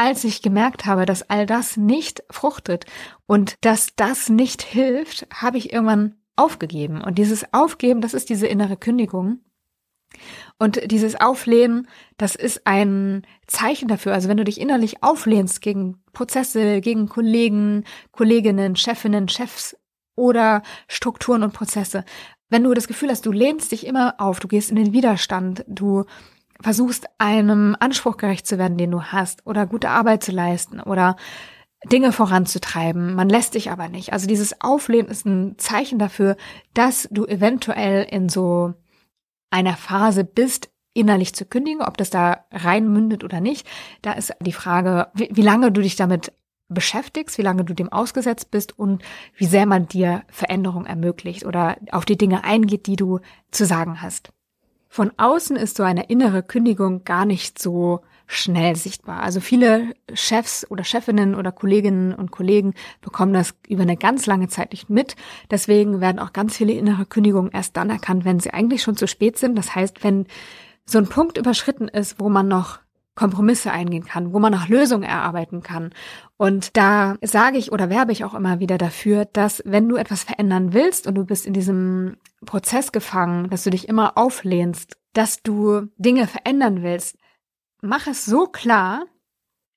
als 0.00 0.24
ich 0.24 0.40
gemerkt 0.40 0.86
habe, 0.86 1.04
dass 1.04 1.28
all 1.28 1.44
das 1.44 1.76
nicht 1.76 2.24
fruchtet 2.30 2.86
und 3.26 3.58
dass 3.60 3.94
das 3.96 4.30
nicht 4.30 4.62
hilft, 4.62 5.26
habe 5.30 5.58
ich 5.58 5.74
irgendwann 5.74 6.14
aufgegeben. 6.36 7.02
Und 7.02 7.18
dieses 7.18 7.52
Aufgeben, 7.52 8.00
das 8.00 8.14
ist 8.14 8.30
diese 8.30 8.46
innere 8.46 8.78
Kündigung. 8.78 9.40
Und 10.58 10.90
dieses 10.90 11.20
Auflehnen, 11.20 11.86
das 12.16 12.34
ist 12.34 12.66
ein 12.66 13.26
Zeichen 13.46 13.88
dafür. 13.88 14.14
Also 14.14 14.30
wenn 14.30 14.38
du 14.38 14.44
dich 14.44 14.58
innerlich 14.58 15.02
auflehnst 15.02 15.60
gegen 15.60 16.02
Prozesse, 16.14 16.80
gegen 16.80 17.10
Kollegen, 17.10 17.84
Kolleginnen, 18.10 18.76
Chefinnen, 18.76 19.28
Chefs 19.28 19.76
oder 20.16 20.62
Strukturen 20.88 21.42
und 21.42 21.52
Prozesse, 21.52 22.06
wenn 22.48 22.64
du 22.64 22.72
das 22.72 22.88
Gefühl 22.88 23.10
hast, 23.10 23.26
du 23.26 23.32
lehnst 23.32 23.70
dich 23.70 23.86
immer 23.86 24.14
auf, 24.16 24.40
du 24.40 24.48
gehst 24.48 24.70
in 24.70 24.76
den 24.76 24.94
Widerstand, 24.94 25.62
du 25.68 26.06
versuchst 26.60 27.06
einem 27.18 27.76
Anspruch 27.78 28.16
gerecht 28.16 28.46
zu 28.46 28.58
werden, 28.58 28.78
den 28.78 28.90
du 28.90 29.02
hast, 29.02 29.46
oder 29.46 29.66
gute 29.66 29.90
Arbeit 29.90 30.22
zu 30.22 30.32
leisten, 30.32 30.80
oder 30.80 31.16
Dinge 31.86 32.12
voranzutreiben. 32.12 33.14
Man 33.14 33.28
lässt 33.28 33.54
dich 33.54 33.70
aber 33.70 33.88
nicht. 33.88 34.12
Also 34.12 34.26
dieses 34.26 34.60
Auflehnen 34.60 35.10
ist 35.10 35.24
ein 35.24 35.56
Zeichen 35.58 35.98
dafür, 35.98 36.36
dass 36.74 37.08
du 37.10 37.24
eventuell 37.24 38.06
in 38.10 38.28
so 38.28 38.74
einer 39.50 39.76
Phase 39.76 40.24
bist, 40.24 40.70
innerlich 40.92 41.34
zu 41.34 41.46
kündigen, 41.46 41.82
ob 41.82 41.96
das 41.96 42.10
da 42.10 42.44
reinmündet 42.52 43.24
oder 43.24 43.40
nicht. 43.40 43.66
Da 44.02 44.12
ist 44.12 44.32
die 44.40 44.52
Frage, 44.52 45.08
wie, 45.14 45.30
wie 45.32 45.42
lange 45.42 45.72
du 45.72 45.80
dich 45.80 45.96
damit 45.96 46.32
beschäftigst, 46.68 47.38
wie 47.38 47.42
lange 47.42 47.64
du 47.64 47.74
dem 47.74 47.90
ausgesetzt 47.90 48.50
bist 48.50 48.78
und 48.78 49.02
wie 49.36 49.46
sehr 49.46 49.66
man 49.66 49.88
dir 49.88 50.22
Veränderung 50.28 50.86
ermöglicht 50.86 51.44
oder 51.44 51.76
auf 51.90 52.04
die 52.04 52.18
Dinge 52.18 52.44
eingeht, 52.44 52.86
die 52.86 52.96
du 52.96 53.20
zu 53.50 53.66
sagen 53.66 54.02
hast. 54.02 54.32
Von 54.92 55.12
außen 55.18 55.54
ist 55.54 55.76
so 55.76 55.84
eine 55.84 56.10
innere 56.10 56.42
Kündigung 56.42 57.04
gar 57.04 57.24
nicht 57.24 57.60
so 57.60 58.00
schnell 58.26 58.74
sichtbar. 58.74 59.22
Also 59.22 59.38
viele 59.38 59.94
Chefs 60.14 60.68
oder 60.68 60.82
Chefinnen 60.82 61.36
oder 61.36 61.52
Kolleginnen 61.52 62.12
und 62.12 62.32
Kollegen 62.32 62.74
bekommen 63.00 63.32
das 63.32 63.54
über 63.68 63.82
eine 63.82 63.96
ganz 63.96 64.26
lange 64.26 64.48
Zeit 64.48 64.72
nicht 64.72 64.90
mit. 64.90 65.14
Deswegen 65.48 66.00
werden 66.00 66.18
auch 66.18 66.32
ganz 66.32 66.56
viele 66.56 66.72
innere 66.72 67.06
Kündigungen 67.06 67.52
erst 67.52 67.76
dann 67.76 67.88
erkannt, 67.88 68.24
wenn 68.24 68.40
sie 68.40 68.52
eigentlich 68.52 68.82
schon 68.82 68.96
zu 68.96 69.06
spät 69.06 69.38
sind. 69.38 69.56
Das 69.56 69.76
heißt, 69.76 70.02
wenn 70.02 70.26
so 70.84 70.98
ein 70.98 71.08
Punkt 71.08 71.38
überschritten 71.38 71.86
ist, 71.86 72.18
wo 72.18 72.28
man 72.28 72.48
noch 72.48 72.80
Kompromisse 73.20 73.70
eingehen 73.70 74.06
kann, 74.06 74.32
wo 74.32 74.38
man 74.38 74.50
nach 74.50 74.68
Lösungen 74.68 75.02
erarbeiten 75.02 75.62
kann. 75.62 75.92
Und 76.38 76.74
da 76.78 77.16
sage 77.20 77.58
ich 77.58 77.70
oder 77.70 77.90
werbe 77.90 78.12
ich 78.12 78.24
auch 78.24 78.32
immer 78.32 78.60
wieder 78.60 78.78
dafür, 78.78 79.26
dass 79.26 79.62
wenn 79.66 79.90
du 79.90 79.96
etwas 79.96 80.24
verändern 80.24 80.72
willst 80.72 81.06
und 81.06 81.16
du 81.16 81.26
bist 81.26 81.44
in 81.44 81.52
diesem 81.52 82.16
Prozess 82.46 82.92
gefangen, 82.92 83.50
dass 83.50 83.62
du 83.62 83.68
dich 83.68 83.88
immer 83.88 84.16
auflehnst, 84.16 84.96
dass 85.12 85.42
du 85.42 85.88
Dinge 85.98 86.26
verändern 86.26 86.82
willst, 86.82 87.18
mach 87.82 88.06
es 88.06 88.24
so 88.24 88.46
klar, 88.46 89.04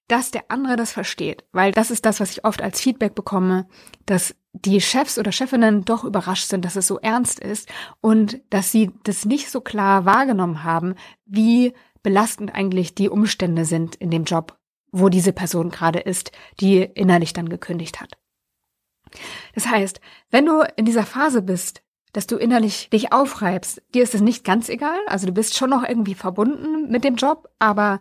dass 0.08 0.32
der 0.32 0.46
andere 0.48 0.78
das 0.78 0.94
versteht. 0.94 1.44
Weil 1.52 1.74
das 1.74 1.92
ist 1.92 2.06
das, 2.06 2.22
was 2.22 2.32
ich 2.32 2.46
oft 2.46 2.62
als 2.62 2.80
Feedback 2.80 3.14
bekomme, 3.14 3.68
dass 4.06 4.38
die 4.54 4.80
Chefs 4.80 5.20
oder 5.20 5.34
Chefinnen 5.34 5.84
doch 5.84 6.06
überrascht 6.06 6.48
sind, 6.48 6.64
dass 6.64 6.78
es 6.78 6.88
so 6.88 6.98
ernst 6.98 7.42
ist 7.42 7.68
und 8.00 8.40
dass 8.50 8.72
sie 8.72 8.92
das 9.04 9.26
nicht 9.26 9.52
so 9.52 9.60
klar 9.60 10.06
wahrgenommen 10.06 10.64
haben, 10.64 10.96
wie 11.26 11.74
belastend 12.04 12.54
eigentlich 12.54 12.96
die 12.96 13.10
Umstände 13.10 13.66
sind 13.66 13.96
in 13.96 14.12
dem 14.12 14.26
Job, 14.26 14.58
wo 14.92 15.10
diese 15.10 15.34
Person 15.34 15.70
gerade 15.70 16.00
ist, 16.00 16.32
die 16.60 16.82
innerlich 16.82 17.34
dann 17.34 17.50
gekündigt 17.50 18.02
hat. 18.02 18.18
Das 19.56 19.68
heißt, 19.68 20.00
wenn 20.30 20.46
du 20.46 20.64
in 20.76 20.86
dieser 20.86 21.06
Phase 21.06 21.42
bist, 21.42 21.82
dass 22.12 22.28
du 22.28 22.38
innerlich 22.38 22.90
dich 22.92 23.12
aufreibst, 23.12 23.82
dir 23.94 24.04
ist 24.04 24.14
es 24.14 24.22
nicht 24.22 24.44
ganz 24.44 24.70
egal, 24.70 25.00
also 25.08 25.26
du 25.26 25.34
bist 25.34 25.58
schon 25.58 25.72
noch 25.72 25.84
irgendwie 25.88 26.14
verbunden 26.14 26.90
mit 26.92 27.04
dem 27.04 27.16
Job, 27.16 27.50
aber 27.58 28.00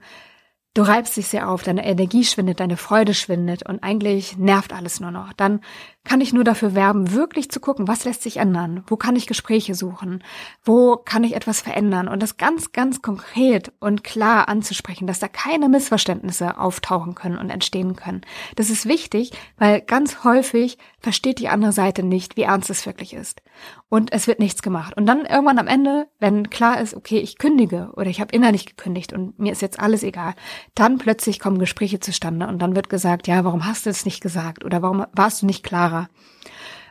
Du 0.74 0.80
reibst 0.80 1.18
dich 1.18 1.28
sehr 1.28 1.50
auf, 1.50 1.62
deine 1.62 1.84
Energie 1.84 2.24
schwindet, 2.24 2.60
deine 2.60 2.78
Freude 2.78 3.12
schwindet 3.12 3.68
und 3.68 3.82
eigentlich 3.82 4.38
nervt 4.38 4.72
alles 4.72 5.00
nur 5.00 5.10
noch. 5.10 5.34
Dann 5.34 5.60
kann 6.04 6.20
ich 6.20 6.32
nur 6.32 6.42
dafür 6.42 6.74
werben, 6.74 7.12
wirklich 7.12 7.50
zu 7.50 7.60
gucken, 7.60 7.86
was 7.86 8.04
lässt 8.04 8.22
sich 8.22 8.38
ändern? 8.38 8.82
Wo 8.88 8.96
kann 8.96 9.14
ich 9.14 9.28
Gespräche 9.28 9.74
suchen? 9.74 10.24
Wo 10.64 10.96
kann 10.96 11.22
ich 11.22 11.36
etwas 11.36 11.60
verändern? 11.60 12.08
Und 12.08 12.22
das 12.22 12.36
ganz, 12.36 12.72
ganz 12.72 13.02
konkret 13.02 13.72
und 13.78 14.02
klar 14.02 14.48
anzusprechen, 14.48 15.06
dass 15.06 15.20
da 15.20 15.28
keine 15.28 15.68
Missverständnisse 15.68 16.58
auftauchen 16.58 17.14
können 17.14 17.38
und 17.38 17.50
entstehen 17.50 17.94
können. 17.94 18.22
Das 18.56 18.68
ist 18.68 18.86
wichtig, 18.86 19.30
weil 19.58 19.80
ganz 19.80 20.24
häufig 20.24 20.76
versteht 20.98 21.38
die 21.38 21.48
andere 21.48 21.72
Seite 21.72 22.02
nicht, 22.02 22.36
wie 22.36 22.42
ernst 22.42 22.70
es 22.70 22.84
wirklich 22.84 23.14
ist. 23.14 23.40
Und 23.88 24.12
es 24.12 24.26
wird 24.26 24.40
nichts 24.40 24.62
gemacht. 24.62 24.96
Und 24.96 25.06
dann 25.06 25.24
irgendwann 25.24 25.58
am 25.58 25.68
Ende, 25.68 26.08
wenn 26.18 26.50
klar 26.50 26.80
ist, 26.80 26.94
okay, 26.94 27.18
ich 27.18 27.38
kündige 27.38 27.90
oder 27.94 28.06
ich 28.06 28.20
habe 28.20 28.34
innerlich 28.34 28.66
gekündigt 28.66 29.12
und 29.12 29.38
mir 29.38 29.52
ist 29.52 29.62
jetzt 29.62 29.78
alles 29.78 30.02
egal, 30.02 30.34
dann 30.74 30.98
plötzlich 30.98 31.38
kommen 31.38 31.58
Gespräche 31.58 32.00
zustande 32.00 32.48
und 32.48 32.58
dann 32.60 32.74
wird 32.74 32.88
gesagt, 32.88 33.28
ja, 33.28 33.44
warum 33.44 33.66
hast 33.66 33.86
du 33.86 33.90
es 33.90 34.04
nicht 34.04 34.20
gesagt 34.20 34.64
oder 34.64 34.82
warum 34.82 35.04
warst 35.12 35.42
du 35.42 35.46
nicht 35.46 35.62
klar? 35.62 35.91
Klarer. 35.92 36.08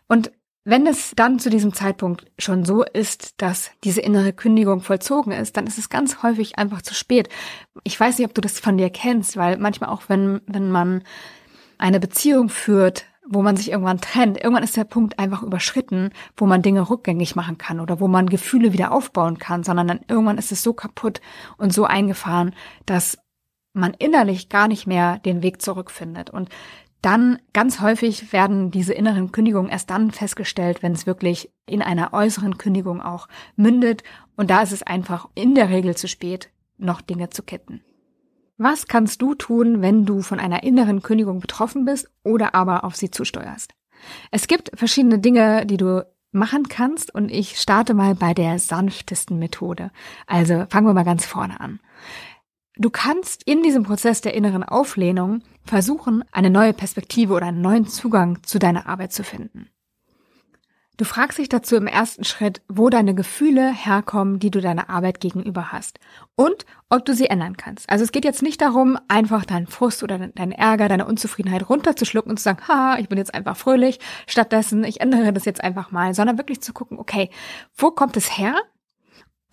Und 0.07 0.31
wenn 0.63 0.85
es 0.85 1.13
dann 1.15 1.39
zu 1.39 1.49
diesem 1.49 1.73
Zeitpunkt 1.73 2.31
schon 2.37 2.65
so 2.65 2.83
ist, 2.83 3.41
dass 3.41 3.71
diese 3.83 4.01
innere 4.01 4.31
Kündigung 4.31 4.81
vollzogen 4.81 5.31
ist, 5.31 5.57
dann 5.57 5.65
ist 5.65 5.79
es 5.79 5.89
ganz 5.89 6.21
häufig 6.21 6.59
einfach 6.59 6.83
zu 6.83 6.93
spät. 6.93 7.29
Ich 7.83 7.99
weiß 7.99 8.19
nicht, 8.19 8.27
ob 8.27 8.35
du 8.35 8.41
das 8.41 8.59
von 8.59 8.77
dir 8.77 8.91
kennst, 8.91 9.37
weil 9.37 9.57
manchmal 9.57 9.89
auch, 9.89 10.03
wenn, 10.07 10.41
wenn 10.45 10.69
man 10.69 11.03
eine 11.79 11.99
Beziehung 11.99 12.49
führt, 12.49 13.05
wo 13.27 13.41
man 13.41 13.57
sich 13.57 13.71
irgendwann 13.71 14.01
trennt, 14.01 14.37
irgendwann 14.37 14.63
ist 14.63 14.77
der 14.77 14.83
Punkt 14.83 15.17
einfach 15.17 15.41
überschritten, 15.41 16.11
wo 16.37 16.45
man 16.45 16.61
Dinge 16.61 16.89
rückgängig 16.89 17.35
machen 17.35 17.57
kann 17.57 17.79
oder 17.79 17.99
wo 17.99 18.07
man 18.07 18.29
Gefühle 18.29 18.71
wieder 18.71 18.91
aufbauen 18.91 19.39
kann, 19.39 19.63
sondern 19.63 19.87
dann 19.87 20.01
irgendwann 20.07 20.37
ist 20.37 20.51
es 20.51 20.61
so 20.61 20.73
kaputt 20.73 21.21
und 21.57 21.73
so 21.73 21.85
eingefahren, 21.85 22.53
dass 22.85 23.17
man 23.73 23.95
innerlich 23.95 24.49
gar 24.49 24.67
nicht 24.67 24.85
mehr 24.85 25.17
den 25.19 25.41
Weg 25.41 25.61
zurückfindet. 25.61 26.29
Und 26.29 26.49
dann 27.01 27.39
ganz 27.53 27.81
häufig 27.81 28.31
werden 28.31 28.69
diese 28.69 28.93
inneren 28.93 29.31
Kündigungen 29.31 29.71
erst 29.71 29.89
dann 29.89 30.11
festgestellt, 30.11 30.83
wenn 30.83 30.91
es 30.91 31.07
wirklich 31.07 31.51
in 31.65 31.81
einer 31.81 32.13
äußeren 32.13 32.57
Kündigung 32.57 33.01
auch 33.01 33.27
mündet. 33.55 34.03
Und 34.35 34.49
da 34.49 34.61
ist 34.61 34.71
es 34.71 34.83
einfach 34.83 35.27
in 35.33 35.55
der 35.55 35.69
Regel 35.69 35.95
zu 35.95 36.07
spät, 36.07 36.49
noch 36.77 37.01
Dinge 37.01 37.29
zu 37.29 37.43
kitten. 37.43 37.81
Was 38.57 38.87
kannst 38.87 39.21
du 39.23 39.33
tun, 39.33 39.81
wenn 39.81 40.05
du 40.05 40.21
von 40.21 40.39
einer 40.39 40.61
inneren 40.61 41.01
Kündigung 41.01 41.39
betroffen 41.39 41.85
bist 41.85 42.11
oder 42.23 42.53
aber 42.53 42.83
auf 42.83 42.95
sie 42.95 43.09
zusteuerst? 43.09 43.73
Es 44.29 44.47
gibt 44.47 44.71
verschiedene 44.75 45.17
Dinge, 45.17 45.65
die 45.65 45.77
du 45.77 46.05
machen 46.31 46.67
kannst 46.69 47.13
und 47.13 47.29
ich 47.29 47.59
starte 47.59 47.93
mal 47.93 48.15
bei 48.15 48.33
der 48.33 48.59
sanftesten 48.59 49.39
Methode. 49.39 49.91
Also 50.27 50.65
fangen 50.69 50.87
wir 50.87 50.93
mal 50.93 51.03
ganz 51.03 51.25
vorne 51.25 51.59
an. 51.59 51.79
Du 52.81 52.89
kannst 52.89 53.43
in 53.43 53.61
diesem 53.61 53.83
Prozess 53.83 54.21
der 54.21 54.33
inneren 54.33 54.63
Auflehnung 54.63 55.43
versuchen, 55.63 56.23
eine 56.31 56.49
neue 56.49 56.73
Perspektive 56.73 57.35
oder 57.35 57.45
einen 57.45 57.61
neuen 57.61 57.85
Zugang 57.85 58.41
zu 58.41 58.57
deiner 58.57 58.87
Arbeit 58.87 59.13
zu 59.13 59.23
finden. 59.23 59.69
Du 60.97 61.05
fragst 61.05 61.37
dich 61.37 61.47
dazu 61.47 61.75
im 61.75 61.85
ersten 61.85 62.23
Schritt, 62.23 62.63
wo 62.67 62.89
deine 62.89 63.13
Gefühle 63.13 63.71
herkommen, 63.71 64.39
die 64.39 64.49
du 64.49 64.61
deiner 64.61 64.89
Arbeit 64.89 65.19
gegenüber 65.19 65.71
hast 65.71 65.99
und 66.33 66.65
ob 66.89 67.05
du 67.05 67.13
sie 67.13 67.27
ändern 67.27 67.55
kannst. 67.55 67.87
Also 67.87 68.03
es 68.03 68.11
geht 68.11 68.25
jetzt 68.25 68.41
nicht 68.41 68.61
darum, 68.61 68.97
einfach 69.07 69.45
deinen 69.45 69.67
Frust 69.67 70.01
oder 70.01 70.17
deinen 70.17 70.51
Ärger, 70.51 70.89
deine 70.89 71.05
Unzufriedenheit 71.05 71.69
runterzuschlucken 71.69 72.31
und 72.31 72.37
zu 72.37 72.43
sagen, 72.43 72.67
ha, 72.67 72.97
ich 72.97 73.09
bin 73.09 73.19
jetzt 73.19 73.35
einfach 73.35 73.57
fröhlich, 73.57 73.99
stattdessen, 74.25 74.83
ich 74.85 75.01
ändere 75.01 75.33
das 75.33 75.45
jetzt 75.45 75.63
einfach 75.63 75.91
mal, 75.91 76.15
sondern 76.15 76.39
wirklich 76.39 76.61
zu 76.61 76.73
gucken, 76.73 76.97
okay, 76.97 77.29
wo 77.77 77.91
kommt 77.91 78.17
es 78.17 78.39
her? 78.39 78.55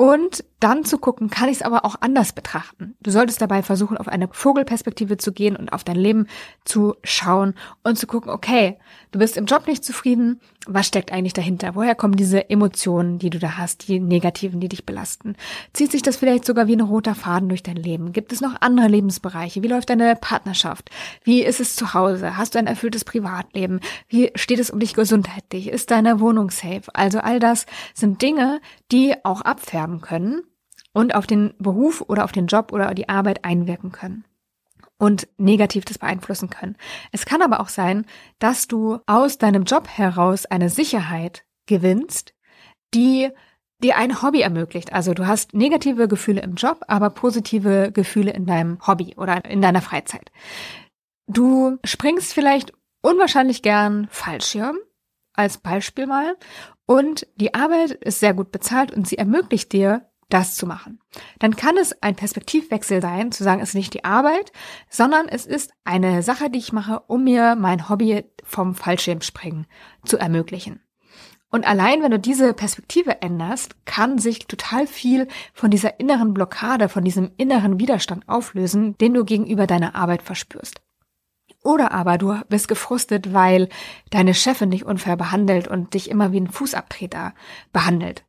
Und 0.00 0.44
dann 0.60 0.84
zu 0.84 0.98
gucken, 0.98 1.28
kann 1.28 1.48
ich 1.48 1.56
es 1.56 1.62
aber 1.62 1.84
auch 1.84 1.96
anders 2.00 2.32
betrachten. 2.32 2.94
Du 3.00 3.10
solltest 3.10 3.40
dabei 3.40 3.64
versuchen, 3.64 3.96
auf 3.96 4.06
eine 4.06 4.28
Vogelperspektive 4.30 5.16
zu 5.16 5.32
gehen 5.32 5.56
und 5.56 5.72
auf 5.72 5.82
dein 5.82 5.96
Leben 5.96 6.28
zu 6.64 6.94
schauen 7.02 7.54
und 7.82 7.98
zu 7.98 8.06
gucken, 8.06 8.30
okay, 8.30 8.78
du 9.10 9.18
bist 9.18 9.36
im 9.36 9.46
Job 9.46 9.66
nicht 9.66 9.84
zufrieden, 9.84 10.40
was 10.68 10.86
steckt 10.86 11.10
eigentlich 11.12 11.32
dahinter? 11.32 11.74
Woher 11.74 11.96
kommen 11.96 12.14
diese 12.14 12.48
Emotionen, 12.48 13.18
die 13.18 13.30
du 13.30 13.40
da 13.40 13.56
hast, 13.56 13.88
die 13.88 13.98
negativen, 13.98 14.60
die 14.60 14.68
dich 14.68 14.86
belasten? 14.86 15.34
Zieht 15.72 15.90
sich 15.90 16.02
das 16.02 16.16
vielleicht 16.16 16.44
sogar 16.44 16.68
wie 16.68 16.76
ein 16.76 16.80
roter 16.80 17.14
Faden 17.16 17.48
durch 17.48 17.64
dein 17.64 17.76
Leben? 17.76 18.12
Gibt 18.12 18.32
es 18.32 18.40
noch 18.40 18.54
andere 18.60 18.86
Lebensbereiche? 18.86 19.62
Wie 19.62 19.68
läuft 19.68 19.90
deine 19.90 20.14
Partnerschaft? 20.14 20.90
Wie 21.24 21.42
ist 21.42 21.58
es 21.58 21.74
zu 21.74 21.94
Hause? 21.94 22.36
Hast 22.36 22.54
du 22.54 22.60
ein 22.60 22.66
erfülltes 22.68 23.04
Privatleben? 23.04 23.80
Wie 24.08 24.30
steht 24.36 24.60
es 24.60 24.70
um 24.70 24.78
dich 24.78 24.94
gesundheitlich? 24.94 25.68
Ist 25.68 25.90
deine 25.90 26.20
Wohnung 26.20 26.50
safe? 26.50 26.82
Also 26.92 27.18
all 27.18 27.40
das 27.40 27.66
sind 27.94 28.22
Dinge, 28.22 28.60
die 28.92 29.14
auch 29.24 29.40
abfärben 29.40 29.87
können 30.00 30.42
und 30.92 31.14
auf 31.14 31.26
den 31.26 31.54
Beruf 31.58 32.02
oder 32.02 32.24
auf 32.24 32.32
den 32.32 32.46
Job 32.46 32.72
oder 32.72 32.94
die 32.94 33.08
Arbeit 33.08 33.44
einwirken 33.44 33.92
können 33.92 34.24
und 34.98 35.28
negativ 35.38 35.84
das 35.84 35.98
beeinflussen 35.98 36.50
können. 36.50 36.76
Es 37.12 37.24
kann 37.24 37.42
aber 37.42 37.60
auch 37.60 37.68
sein, 37.68 38.04
dass 38.38 38.68
du 38.68 38.98
aus 39.06 39.38
deinem 39.38 39.64
Job 39.64 39.88
heraus 39.88 40.46
eine 40.46 40.68
Sicherheit 40.70 41.44
gewinnst, 41.66 42.34
die 42.94 43.30
dir 43.82 43.96
ein 43.96 44.22
Hobby 44.22 44.40
ermöglicht. 44.40 44.92
Also 44.92 45.14
du 45.14 45.26
hast 45.26 45.54
negative 45.54 46.08
Gefühle 46.08 46.42
im 46.42 46.54
Job, 46.54 46.84
aber 46.88 47.10
positive 47.10 47.92
Gefühle 47.92 48.32
in 48.32 48.46
deinem 48.46 48.84
Hobby 48.86 49.14
oder 49.16 49.44
in 49.44 49.62
deiner 49.62 49.82
Freizeit. 49.82 50.32
Du 51.28 51.78
springst 51.84 52.32
vielleicht 52.32 52.72
unwahrscheinlich 53.02 53.62
gern 53.62 54.08
Fallschirm 54.10 54.78
als 55.38 55.58
Beispiel 55.58 56.06
mal 56.06 56.36
und 56.86 57.26
die 57.36 57.54
Arbeit 57.54 57.92
ist 57.92 58.20
sehr 58.20 58.34
gut 58.34 58.50
bezahlt 58.50 58.92
und 58.92 59.06
sie 59.06 59.18
ermöglicht 59.18 59.72
dir 59.72 60.08
das 60.28 60.56
zu 60.56 60.66
machen. 60.66 61.00
Dann 61.38 61.56
kann 61.56 61.76
es 61.78 62.02
ein 62.02 62.16
Perspektivwechsel 62.16 63.00
sein, 63.00 63.32
zu 63.32 63.44
sagen, 63.44 63.60
es 63.60 63.70
ist 63.70 63.74
nicht 63.74 63.94
die 63.94 64.04
Arbeit, 64.04 64.52
sondern 64.90 65.26
es 65.28 65.46
ist 65.46 65.72
eine 65.84 66.22
Sache, 66.22 66.50
die 66.50 66.58
ich 66.58 66.72
mache, 66.72 67.00
um 67.06 67.24
mir 67.24 67.56
mein 67.56 67.88
Hobby 67.88 68.24
vom 68.44 68.74
Fallschirmspringen 68.74 69.66
zu 70.04 70.18
ermöglichen. 70.18 70.80
Und 71.50 71.66
allein 71.66 72.02
wenn 72.02 72.10
du 72.10 72.18
diese 72.18 72.52
Perspektive 72.52 73.22
änderst, 73.22 73.86
kann 73.86 74.18
sich 74.18 74.46
total 74.46 74.86
viel 74.86 75.28
von 75.54 75.70
dieser 75.70 75.98
inneren 75.98 76.34
Blockade, 76.34 76.90
von 76.90 77.04
diesem 77.04 77.30
inneren 77.38 77.80
Widerstand 77.80 78.28
auflösen, 78.28 78.98
den 78.98 79.14
du 79.14 79.24
gegenüber 79.24 79.66
deiner 79.66 79.94
Arbeit 79.94 80.22
verspürst. 80.22 80.82
Oder 81.62 81.92
aber 81.92 82.18
du 82.18 82.40
bist 82.48 82.68
gefrustet, 82.68 83.32
weil 83.32 83.68
deine 84.10 84.34
Chefin 84.34 84.70
dich 84.70 84.84
unfair 84.84 85.16
behandelt 85.16 85.68
und 85.68 85.94
dich 85.94 86.10
immer 86.10 86.32
wie 86.32 86.40
ein 86.40 86.50
Fußabtreter 86.50 87.34
behandelt. 87.72 88.24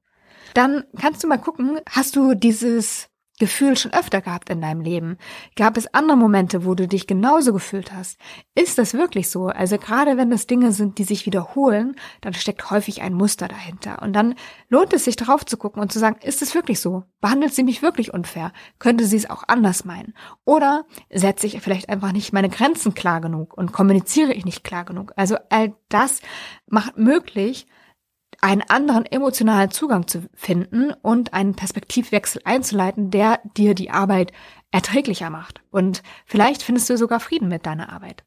Dann 0.54 0.84
kannst 1.00 1.24
du 1.24 1.28
mal 1.28 1.38
gucken, 1.38 1.80
hast 1.90 2.16
du 2.16 2.34
dieses 2.34 3.09
Gefühl 3.40 3.78
schon 3.78 3.94
öfter 3.94 4.22
gehabt 4.22 4.50
in 4.50 4.62
deinem 4.62 4.82
Leben? 4.82 5.18
Gab 5.56 5.78
es 5.78 5.94
andere 5.94 6.18
Momente, 6.18 6.66
wo 6.66 6.76
du 6.76 6.88
dich 6.88 7.08
genauso 7.08 7.54
gefühlt 7.54 7.94
hast? 7.94 8.20
Ist 8.54 8.78
das 8.78 8.94
wirklich 8.94 9.30
so? 9.30 9.48
Also 9.48 9.78
gerade 9.78 10.18
wenn 10.18 10.32
es 10.32 10.48
Dinge 10.48 10.72
sind, 10.72 10.98
die 10.98 11.04
sich 11.04 11.26
wiederholen, 11.26 11.96
dann 12.22 12.34
steckt 12.34 12.70
häufig 12.70 13.02
ein 13.02 13.14
Muster 13.14 13.48
dahinter. 13.48 14.02
Und 14.02 14.14
dann 14.14 14.36
lohnt 14.68 14.94
es 14.94 15.06
sich 15.06 15.16
darauf 15.16 15.46
zu 15.46 15.58
gucken 15.58 15.82
und 15.82 15.92
zu 15.92 16.00
sagen, 16.00 16.20
ist 16.22 16.42
es 16.42 16.54
wirklich 16.54 16.80
so? 16.80 17.04
Behandelt 17.22 17.54
sie 17.54 17.64
mich 17.64 17.82
wirklich 17.82 18.14
unfair? 18.14 18.52
Könnte 18.78 19.06
sie 19.06 19.18
es 19.18 19.30
auch 19.30 19.44
anders 19.48 19.86
meinen? 19.86 20.14
Oder 20.46 20.86
setze 21.10 21.48
ich 21.48 21.62
vielleicht 21.62 21.90
einfach 21.90 22.12
nicht 22.12 22.34
meine 22.34 22.50
Grenzen 22.50 22.94
klar 22.94 23.22
genug 23.22 23.58
und 23.58 23.72
kommuniziere 23.72 24.34
ich 24.34 24.46
nicht 24.46 24.64
klar 24.64 24.86
genug? 24.86 25.14
Also 25.16 25.38
all 25.50 25.74
das 25.90 26.22
macht 26.68 26.98
möglich, 26.98 27.68
einen 28.42 28.62
anderen 28.62 29.06
emotionalen 29.06 29.72
Zugang 29.72 30.08
zu 30.08 30.30
finden 30.34 30.94
und 31.02 31.34
einen 31.34 31.56
Perspektivwechsel 31.56 32.42
einzuleiten, 32.46 33.12
der 33.12 33.40
dir 33.58 33.76
die 33.76 33.92
Arbeit 33.92 34.32
erträglicher 34.72 35.30
macht. 35.30 35.62
Und 35.72 36.04
vielleicht 36.26 36.64
findest 36.64 36.90
du 36.90 36.98
sogar 36.98 37.20
Frieden 37.20 37.48
mit 37.48 37.66
deiner 37.66 37.92
Arbeit. 37.92 38.24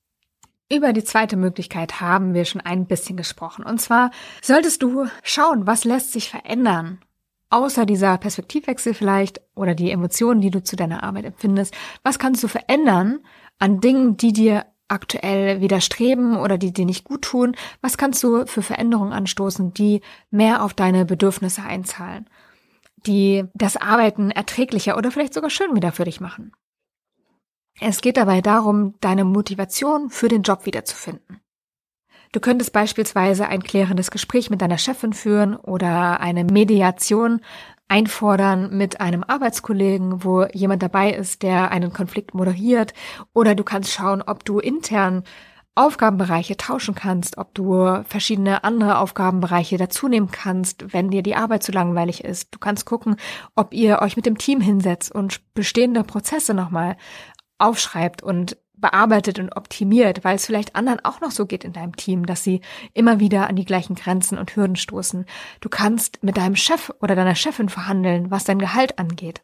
Über 0.70 0.92
die 0.92 1.04
zweite 1.04 1.36
Möglichkeit 1.36 2.00
haben 2.00 2.34
wir 2.34 2.44
schon 2.44 2.60
ein 2.60 2.86
bisschen 2.86 3.16
gesprochen. 3.16 3.64
Und 3.64 3.80
zwar 3.80 4.10
solltest 4.40 4.82
du 4.82 5.06
schauen, 5.22 5.66
was 5.66 5.84
lässt 5.84 6.12
sich 6.12 6.30
verändern 6.30 7.00
außer 7.52 7.84
dieser 7.86 8.16
Perspektivwechsel 8.16 8.94
vielleicht 8.94 9.40
oder 9.54 9.74
die 9.74 9.90
Emotionen, 9.90 10.40
die 10.40 10.50
du 10.50 10.62
zu 10.62 10.74
deiner 10.74 11.02
Arbeit 11.02 11.26
empfindest, 11.26 11.74
was 12.02 12.18
kannst 12.18 12.42
du 12.42 12.48
verändern 12.48 13.20
an 13.58 13.80
Dingen, 13.80 14.16
die 14.16 14.32
dir 14.32 14.64
aktuell 14.88 15.60
widerstreben 15.60 16.36
oder 16.36 16.58
die 16.58 16.72
dir 16.72 16.84
nicht 16.84 17.04
gut 17.04 17.22
tun? 17.22 17.56
Was 17.80 17.96
kannst 17.96 18.22
du 18.22 18.46
für 18.46 18.62
Veränderungen 18.62 19.12
anstoßen, 19.12 19.72
die 19.72 20.02
mehr 20.30 20.62
auf 20.62 20.74
deine 20.74 21.04
Bedürfnisse 21.04 21.62
einzahlen, 21.62 22.28
die 23.06 23.44
das 23.54 23.76
Arbeiten 23.76 24.30
erträglicher 24.30 24.96
oder 24.96 25.10
vielleicht 25.10 25.34
sogar 25.34 25.50
schön 25.50 25.74
wieder 25.74 25.92
für 25.92 26.04
dich 26.04 26.20
machen? 26.20 26.52
Es 27.80 28.00
geht 28.00 28.16
dabei 28.16 28.40
darum, 28.40 28.94
deine 29.00 29.24
Motivation 29.24 30.10
für 30.10 30.28
den 30.28 30.42
Job 30.42 30.66
wiederzufinden. 30.66 31.40
Du 32.32 32.40
könntest 32.40 32.72
beispielsweise 32.72 33.46
ein 33.46 33.62
klärendes 33.62 34.10
Gespräch 34.10 34.48
mit 34.48 34.62
deiner 34.62 34.78
Chefin 34.78 35.12
führen 35.12 35.54
oder 35.54 36.20
eine 36.20 36.44
Mediation 36.44 37.40
einfordern 37.92 38.74
mit 38.74 39.02
einem 39.02 39.22
Arbeitskollegen, 39.22 40.24
wo 40.24 40.46
jemand 40.46 40.82
dabei 40.82 41.12
ist, 41.12 41.42
der 41.42 41.70
einen 41.70 41.92
Konflikt 41.92 42.32
moderiert. 42.32 42.94
Oder 43.34 43.54
du 43.54 43.64
kannst 43.64 43.92
schauen, 43.92 44.22
ob 44.22 44.46
du 44.46 44.60
intern 44.60 45.24
Aufgabenbereiche 45.74 46.56
tauschen 46.56 46.94
kannst, 46.94 47.36
ob 47.36 47.54
du 47.54 48.02
verschiedene 48.06 48.64
andere 48.64 48.96
Aufgabenbereiche 48.96 49.76
dazunehmen 49.76 50.30
kannst, 50.30 50.94
wenn 50.94 51.10
dir 51.10 51.22
die 51.22 51.36
Arbeit 51.36 51.62
zu 51.62 51.72
langweilig 51.72 52.24
ist. 52.24 52.54
Du 52.54 52.58
kannst 52.58 52.86
gucken, 52.86 53.16
ob 53.56 53.74
ihr 53.74 54.00
euch 54.00 54.16
mit 54.16 54.24
dem 54.24 54.38
Team 54.38 54.62
hinsetzt 54.62 55.14
und 55.14 55.42
bestehende 55.52 56.02
Prozesse 56.02 56.54
nochmal 56.54 56.96
aufschreibt 57.58 58.22
und 58.22 58.56
bearbeitet 58.82 59.38
und 59.38 59.56
optimiert, 59.56 60.24
weil 60.24 60.36
es 60.36 60.44
vielleicht 60.44 60.76
anderen 60.76 61.02
auch 61.02 61.22
noch 61.22 61.30
so 61.30 61.46
geht 61.46 61.64
in 61.64 61.72
deinem 61.72 61.96
Team, 61.96 62.26
dass 62.26 62.44
sie 62.44 62.60
immer 62.92 63.18
wieder 63.18 63.48
an 63.48 63.56
die 63.56 63.64
gleichen 63.64 63.94
Grenzen 63.94 64.36
und 64.36 64.54
Hürden 64.54 64.76
stoßen. 64.76 65.24
Du 65.60 65.70
kannst 65.70 66.22
mit 66.22 66.36
deinem 66.36 66.56
Chef 66.56 66.92
oder 67.00 67.14
deiner 67.14 67.34
Chefin 67.34 67.70
verhandeln, 67.70 68.30
was 68.30 68.44
dein 68.44 68.58
Gehalt 68.58 68.98
angeht. 68.98 69.42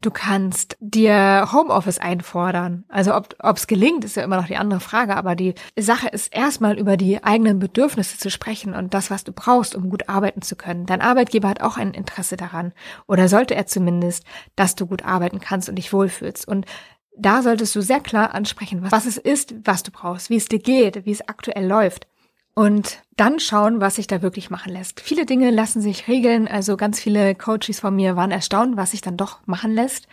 Du 0.00 0.10
kannst 0.10 0.76
dir 0.80 1.48
Homeoffice 1.52 1.98
einfordern. 1.98 2.84
Also 2.88 3.14
ob 3.14 3.56
es 3.56 3.68
gelingt, 3.68 4.04
ist 4.04 4.16
ja 4.16 4.24
immer 4.24 4.36
noch 4.36 4.48
die 4.48 4.56
andere 4.56 4.80
Frage, 4.80 5.16
aber 5.16 5.36
die 5.36 5.54
Sache 5.78 6.08
ist 6.08 6.34
erstmal 6.34 6.78
über 6.78 6.96
die 6.96 7.22
eigenen 7.22 7.60
Bedürfnisse 7.60 8.18
zu 8.18 8.28
sprechen 8.28 8.74
und 8.74 8.94
das, 8.94 9.10
was 9.10 9.22
du 9.22 9.32
brauchst, 9.32 9.76
um 9.76 9.88
gut 9.90 10.08
arbeiten 10.08 10.42
zu 10.42 10.56
können. 10.56 10.86
Dein 10.86 11.00
Arbeitgeber 11.00 11.48
hat 11.48 11.62
auch 11.62 11.76
ein 11.76 11.94
Interesse 11.94 12.36
daran 12.36 12.72
oder 13.06 13.28
sollte 13.28 13.54
er 13.54 13.66
zumindest, 13.66 14.24
dass 14.56 14.74
du 14.74 14.86
gut 14.86 15.04
arbeiten 15.04 15.38
kannst 15.38 15.68
und 15.68 15.76
dich 15.76 15.92
wohlfühlst. 15.92 16.48
Und 16.48 16.66
da 17.16 17.42
solltest 17.42 17.74
du 17.76 17.82
sehr 17.82 18.00
klar 18.00 18.34
ansprechen, 18.34 18.90
was 18.90 19.06
es 19.06 19.16
ist, 19.16 19.54
was 19.64 19.82
du 19.82 19.90
brauchst, 19.90 20.30
wie 20.30 20.36
es 20.36 20.46
dir 20.46 20.58
geht, 20.58 21.04
wie 21.04 21.12
es 21.12 21.28
aktuell 21.28 21.66
läuft. 21.66 22.06
Und 22.54 23.02
dann 23.16 23.40
schauen, 23.40 23.80
was 23.80 23.96
sich 23.96 24.06
da 24.06 24.20
wirklich 24.20 24.50
machen 24.50 24.72
lässt. 24.72 25.00
Viele 25.00 25.24
Dinge 25.24 25.50
lassen 25.50 25.80
sich 25.80 26.06
regeln. 26.06 26.46
Also 26.46 26.76
ganz 26.76 27.00
viele 27.00 27.34
Coaches 27.34 27.80
von 27.80 27.96
mir 27.96 28.14
waren 28.14 28.30
erstaunt, 28.30 28.76
was 28.76 28.90
sich 28.90 29.00
dann 29.00 29.16
doch 29.16 29.46
machen 29.46 29.72
lässt. 29.72 30.06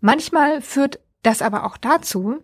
Manchmal 0.00 0.60
führt 0.60 1.00
das 1.22 1.42
aber 1.42 1.64
auch 1.64 1.76
dazu, 1.76 2.38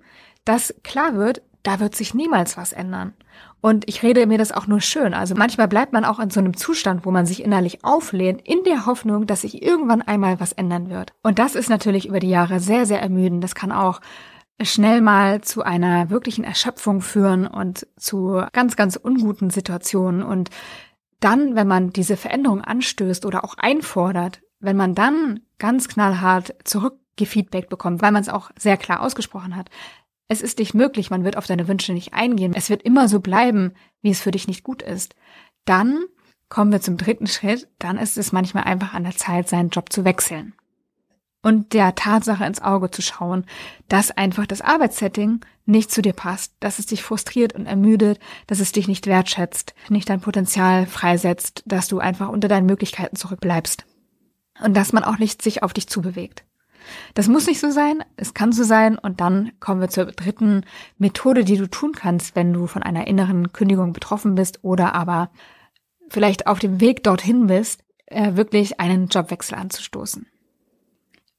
dass 0.45 0.75
klar 0.83 1.15
wird, 1.15 1.43
da 1.67 1.81
wird 1.81 1.97
sich 1.97 2.15
niemals 2.15 2.57
was 2.57 2.73
ändern. 2.73 3.15
Und 3.61 3.89
ich 3.89 4.03
rede 4.03 4.27
mir 4.27 4.39
das 4.39 4.53
auch 4.53 4.69
nur 4.69 4.81
schön. 4.81 5.15
Also 5.15 5.35
manchmal 5.35 5.67
bleibt 5.67 5.93
man 5.93 6.05
auch 6.05 6.21
in 6.21 6.31
so 6.31 6.39
einem 6.39 6.57
Zustand, 6.57 7.05
wo 7.05 7.11
man 7.11 7.27
sich 7.27 7.43
innerlich 7.43 7.85
auflehnt, 7.85 8.41
in 8.47 8.63
der 8.65 8.87
Hoffnung, 8.87 9.27
dass 9.27 9.41
sich 9.41 9.63
irgendwann 9.63 10.03
einmal 10.03 10.39
was 10.39 10.53
ändern 10.53 10.91
wird. 10.91 11.13
Und 11.23 11.41
das 11.41 11.57
ist 11.57 11.69
natürlich 11.69 12.07
über 12.07 12.21
die 12.21 12.29
Jahre 12.29 12.61
sehr, 12.61 12.87
sehr 12.87 13.03
ermüdend. 13.03 13.43
Das 13.43 13.57
kann 13.57 13.73
auch 13.73 14.01
schnell 14.63 15.01
mal 15.01 15.41
zu 15.41 15.63
einer 15.63 16.09
wirklichen 16.09 16.45
Erschöpfung 16.45 17.01
führen 17.01 17.47
und 17.49 17.87
zu 17.97 18.43
ganz, 18.53 18.77
ganz 18.77 18.95
unguten 18.95 19.51
Situationen. 19.51 20.23
Und 20.23 20.51
dann, 21.19 21.57
wenn 21.57 21.67
man 21.67 21.91
diese 21.91 22.17
Veränderung 22.17 22.61
anstößt 22.61 23.27
oder 23.27 23.45
auch 23.45 23.55
einfordert, 23.59 24.41
wenn 24.61 24.77
man 24.77 24.95
dann 24.95 25.41
ganz 25.59 25.89
knallhart 25.89 26.55
zurückgefeedback 26.63 27.69
bekommt, 27.69 28.03
weil 28.03 28.13
man 28.13 28.23
es 28.23 28.29
auch 28.29 28.51
sehr 28.57 28.77
klar 28.77 29.01
ausgesprochen 29.01 29.57
hat, 29.57 29.69
es 30.29 30.43
ist 30.43 30.59
nicht 30.59 30.75
möglich, 30.75 31.11
man 31.11 31.25
wird 31.25 31.37
auf 31.37 31.47
deine 31.47 31.69
Wünsche 31.69 31.93
nicht 31.93 32.13
eingehen. 32.13 32.55
Es 32.55 32.69
wird 32.69 32.83
immer 32.83 33.09
so 33.09 33.21
bleiben, 33.21 33.75
wie 34.03 34.11
es 34.11 34.21
für 34.21 34.33
dich 34.33 34.49
nicht 34.49 34.65
gut 34.65 34.83
ist. 34.83 35.15
Dann 35.65 36.05
kommen 36.49 36.73
wir 36.73 36.81
zum 36.81 36.97
dritten 36.97 37.27
Schritt. 37.27 37.69
Dann 37.79 37.97
ist 37.99 38.19
es 38.19 38.33
manchmal 38.33 38.65
einfach 38.65 38.93
an 38.93 39.05
der 39.05 39.17
Zeit, 39.17 39.49
seinen 39.49 39.71
Job 39.71 39.93
zu 39.93 40.05
wechseln. 40.05 40.55
Und 41.43 41.75
der 41.75 41.95
Tatsache 41.95 42.45
ins 42.45 42.61
Auge 42.61 42.91
zu 42.91 43.03
schauen, 43.03 43.45
dass 43.89 44.11
einfach 44.11 44.47
das 44.47 44.63
Arbeitssetting 44.63 45.45
nicht 45.65 45.93
zu 45.93 46.03
dir 46.03 46.13
passt, 46.13 46.55
dass 46.59 46.81
es 46.81 46.87
dich 46.87 47.05
frustriert 47.05 47.53
und 47.53 47.67
ermüdet, 47.67 48.19
dass 48.49 48.59
es 48.59 48.73
dich 48.73 48.89
nicht 48.89 49.07
wertschätzt, 49.07 49.75
nicht 49.89 50.09
dein 50.09 50.21
Potenzial 50.21 50.87
freisetzt, 50.87 51.63
dass 51.65 51.87
du 51.87 52.01
einfach 52.01 52.31
unter 52.31 52.49
deinen 52.49 52.67
Möglichkeiten 52.67 53.15
zurückbleibst. 53.15 53.85
Und 54.61 54.75
dass 54.75 54.93
man 54.93 55.05
auch 55.05 55.19
nicht 55.19 55.41
sich 55.41 55.63
auf 55.63 55.73
dich 55.73 55.89
zubewegt. 55.89 56.45
Das 57.15 57.29
muss 57.29 57.47
nicht 57.47 57.61
so 57.61 57.71
sein, 57.71 58.05
es 58.17 58.35
kann 58.35 58.53
so 58.53 58.65
sein 58.65 58.99
und 58.99 59.21
dann 59.21 59.53
kommen 59.61 59.81
wir 59.81 59.89
zur 59.89 60.07
dritten 60.07 60.65
Methode, 60.99 61.45
die 61.45 61.57
du 61.57 61.69
tun 61.69 61.93
kannst, 61.93 62.37
wenn 62.37 62.53
du 62.53 62.67
von 62.67 62.83
einer 62.83 63.07
inneren 63.07 63.53
Kündigung 63.53 63.93
betroffen 63.93 64.35
bist 64.35 64.63
oder 64.63 64.95
aber 64.95 65.31
vielleicht 66.09 66.47
auf 66.47 66.59
dem 66.59 66.81
Weg 66.81 67.03
dorthin 67.03 67.47
bist, 67.47 67.85
äh, 68.07 68.37
wirklich 68.37 68.81
einen 68.81 69.09
Jobwechsel 69.09 69.57
anzustoßen. 69.57 70.27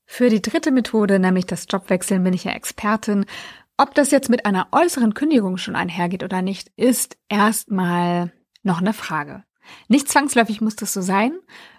Für 0.06 0.30
die 0.30 0.42
dritte 0.42 0.72
Methode, 0.72 1.20
nämlich 1.20 1.46
das 1.46 1.68
Jobwechseln, 1.70 2.24
bin 2.24 2.34
ich 2.34 2.46
ja 2.46 2.52
Expertin. 2.52 3.26
Ob 3.78 3.94
das 3.94 4.12
jetzt 4.12 4.30
mit 4.30 4.46
einer 4.46 4.68
äußeren 4.72 5.14
Kündigung 5.14 5.58
schon 5.58 5.76
einhergeht 5.76 6.24
oder 6.24 6.42
nicht, 6.42 6.72
ist 6.78 7.18
erstmal 7.30 8.32
noch 8.64 8.80
eine 8.80 8.94
Frage. 8.94 9.44
Nicht 9.90 10.10
zwangsläufig 10.10 10.62
muss 10.62 10.78
das 10.78 10.94
so 10.94 11.02
sein, 11.02 11.34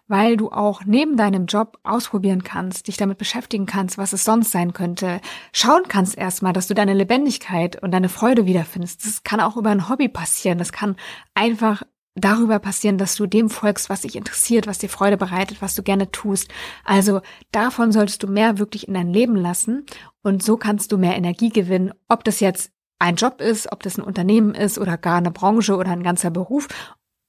weil 0.08 0.36
du 0.36 0.50
auch 0.50 0.82
neben 0.84 1.16
deinem 1.16 1.46
Job 1.46 1.78
ausprobieren 1.84 2.42
kannst, 2.42 2.88
dich 2.88 2.96
damit 2.96 3.18
beschäftigen 3.18 3.66
kannst, 3.66 3.98
was 3.98 4.12
es 4.12 4.24
sonst 4.24 4.50
sein 4.50 4.72
könnte. 4.72 5.20
Schauen 5.52 5.82
kannst 5.86 6.16
erstmal, 6.16 6.52
dass 6.52 6.66
du 6.66 6.74
deine 6.74 6.94
Lebendigkeit 6.94 7.80
und 7.82 7.92
deine 7.92 8.08
Freude 8.08 8.46
wiederfindest. 8.46 9.04
Das 9.04 9.22
kann 9.22 9.40
auch 9.40 9.56
über 9.56 9.70
ein 9.70 9.88
Hobby 9.88 10.08
passieren. 10.08 10.58
Das 10.58 10.72
kann 10.72 10.96
einfach 11.34 11.82
darüber 12.14 12.58
passieren, 12.58 12.98
dass 12.98 13.14
du 13.14 13.26
dem 13.26 13.48
folgst, 13.50 13.90
was 13.90 14.00
dich 14.00 14.16
interessiert, 14.16 14.66
was 14.66 14.78
dir 14.78 14.88
Freude 14.88 15.16
bereitet, 15.16 15.62
was 15.62 15.74
du 15.74 15.82
gerne 15.82 16.10
tust. 16.10 16.50
Also 16.84 17.20
davon 17.52 17.92
solltest 17.92 18.22
du 18.22 18.26
mehr 18.26 18.58
wirklich 18.58 18.88
in 18.88 18.94
dein 18.94 19.12
Leben 19.12 19.36
lassen 19.36 19.86
und 20.22 20.42
so 20.42 20.56
kannst 20.56 20.90
du 20.90 20.98
mehr 20.98 21.16
Energie 21.16 21.50
gewinnen, 21.50 21.92
ob 22.08 22.24
das 22.24 22.40
jetzt 22.40 22.72
ein 22.98 23.16
Job 23.16 23.40
ist, 23.40 23.70
ob 23.72 23.82
das 23.82 23.98
ein 23.98 24.04
Unternehmen 24.04 24.54
ist 24.54 24.78
oder 24.78 24.98
gar 24.98 25.18
eine 25.18 25.30
Branche 25.30 25.76
oder 25.76 25.90
ein 25.92 26.02
ganzer 26.02 26.30
Beruf. 26.30 26.66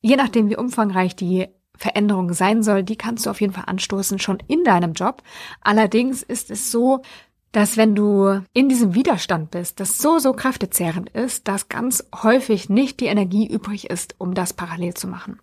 Je 0.02 0.16
nachdem, 0.16 0.50
wie 0.50 0.58
umfangreich 0.58 1.16
die 1.16 1.48
Veränderung 1.80 2.34
sein 2.34 2.62
soll, 2.62 2.84
die 2.84 2.98
kannst 2.98 3.26
du 3.26 3.30
auf 3.30 3.42
jeden 3.42 3.54
Fall 3.54 3.64
anstoßen, 3.68 4.20
schon 4.20 4.38
in 4.48 4.64
deinem 4.64 4.94
Job. 4.94 5.24
Allerdings 5.62 6.22
ist 6.22 6.52
es 6.52 6.72
so, 6.72 7.02
dass 7.52 7.78
wenn 7.78 7.96
du 7.96 8.42
in 8.54 8.70
diesem 8.70 8.94
Widerstand 8.94 9.50
bist, 9.52 9.80
das 9.80 9.98
so, 9.98 10.20
so 10.20 10.34
kräftezehrend 10.34 11.10
ist, 11.10 11.48
dass 11.48 11.70
ganz 11.70 12.06
häufig 12.22 12.70
nicht 12.70 13.00
die 13.00 13.08
Energie 13.08 13.48
übrig 13.48 13.90
ist, 13.90 14.16
um 14.20 14.34
das 14.34 14.54
parallel 14.54 14.94
zu 14.94 15.08
machen. 15.08 15.40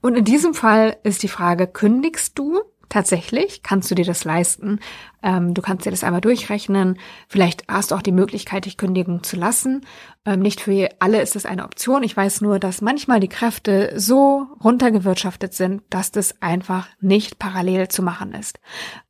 Und 0.00 0.16
in 0.16 0.24
diesem 0.24 0.54
Fall 0.54 0.96
ist 1.02 1.22
die 1.22 1.28
Frage, 1.28 1.66
kündigst 1.66 2.38
du 2.38 2.62
Tatsächlich 2.88 3.62
kannst 3.62 3.90
du 3.90 3.94
dir 3.94 4.04
das 4.04 4.24
leisten. 4.24 4.80
Ähm, 5.22 5.54
du 5.54 5.62
kannst 5.62 5.86
dir 5.86 5.90
das 5.90 6.04
einmal 6.04 6.20
durchrechnen. 6.20 6.98
Vielleicht 7.28 7.64
hast 7.68 7.90
du 7.90 7.94
auch 7.94 8.02
die 8.02 8.12
Möglichkeit, 8.12 8.66
dich 8.66 8.76
kündigen 8.76 9.22
zu 9.22 9.36
lassen. 9.36 9.86
Ähm, 10.24 10.40
nicht 10.40 10.60
für 10.60 10.88
alle 10.98 11.20
ist 11.20 11.34
das 11.34 11.46
eine 11.46 11.64
Option. 11.64 12.02
Ich 12.02 12.16
weiß 12.16 12.40
nur, 12.40 12.58
dass 12.58 12.80
manchmal 12.80 13.20
die 13.20 13.28
Kräfte 13.28 13.92
so 13.96 14.46
runtergewirtschaftet 14.62 15.54
sind, 15.54 15.82
dass 15.90 16.10
das 16.10 16.40
einfach 16.42 16.88
nicht 17.00 17.38
parallel 17.38 17.88
zu 17.88 18.02
machen 18.02 18.32
ist. 18.32 18.60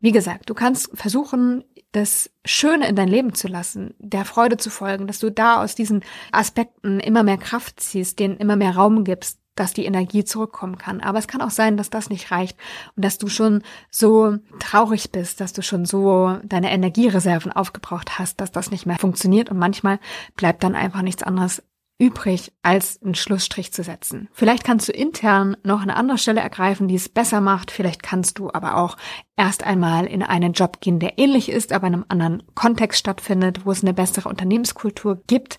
Wie 0.00 0.12
gesagt, 0.12 0.50
du 0.50 0.54
kannst 0.54 0.90
versuchen, 0.94 1.64
das 1.94 2.30
Schöne 2.44 2.88
in 2.88 2.96
dein 2.96 3.08
Leben 3.08 3.34
zu 3.34 3.46
lassen, 3.46 3.94
der 3.98 4.24
Freude 4.24 4.56
zu 4.56 4.68
folgen, 4.68 5.06
dass 5.06 5.20
du 5.20 5.30
da 5.30 5.62
aus 5.62 5.74
diesen 5.74 6.02
Aspekten 6.32 6.98
immer 6.98 7.22
mehr 7.22 7.38
Kraft 7.38 7.80
ziehst, 7.80 8.18
denen 8.18 8.36
immer 8.36 8.56
mehr 8.56 8.74
Raum 8.74 9.04
gibst, 9.04 9.38
dass 9.54 9.72
die 9.72 9.84
Energie 9.84 10.24
zurückkommen 10.24 10.78
kann. 10.78 11.00
Aber 11.00 11.18
es 11.18 11.28
kann 11.28 11.42
auch 11.42 11.50
sein, 11.50 11.76
dass 11.76 11.90
das 11.90 12.10
nicht 12.10 12.30
reicht 12.30 12.56
und 12.96 13.04
dass 13.04 13.18
du 13.18 13.28
schon 13.28 13.62
so 13.90 14.38
traurig 14.58 15.12
bist, 15.12 15.40
dass 15.40 15.52
du 15.52 15.62
schon 15.62 15.84
so 15.84 16.38
deine 16.44 16.72
Energiereserven 16.72 17.52
aufgebraucht 17.52 18.18
hast, 18.18 18.40
dass 18.40 18.52
das 18.52 18.70
nicht 18.70 18.86
mehr 18.86 18.98
funktioniert 18.98 19.50
und 19.50 19.58
manchmal 19.58 19.98
bleibt 20.36 20.64
dann 20.64 20.74
einfach 20.74 21.02
nichts 21.02 21.22
anderes 21.22 21.62
übrig, 21.98 22.52
als 22.62 23.00
einen 23.02 23.14
Schlussstrich 23.14 23.72
zu 23.72 23.84
setzen. 23.84 24.28
Vielleicht 24.32 24.64
kannst 24.64 24.88
du 24.88 24.92
intern 24.92 25.56
noch 25.62 25.80
eine 25.80 25.96
andere 25.96 26.18
Stelle 26.18 26.40
ergreifen, 26.40 26.88
die 26.88 26.96
es 26.96 27.08
besser 27.08 27.40
macht. 27.40 27.70
Vielleicht 27.70 28.02
kannst 28.02 28.38
du 28.38 28.52
aber 28.52 28.76
auch 28.76 28.96
erst 29.36 29.64
einmal 29.64 30.06
in 30.06 30.22
einen 30.22 30.54
Job 30.54 30.80
gehen, 30.80 30.98
der 30.98 31.18
ähnlich 31.18 31.48
ist, 31.48 31.72
aber 31.72 31.86
in 31.86 31.94
einem 31.94 32.04
anderen 32.08 32.42
Kontext 32.54 32.98
stattfindet, 32.98 33.64
wo 33.64 33.70
es 33.70 33.82
eine 33.82 33.94
bessere 33.94 34.28
Unternehmenskultur 34.28 35.22
gibt 35.26 35.58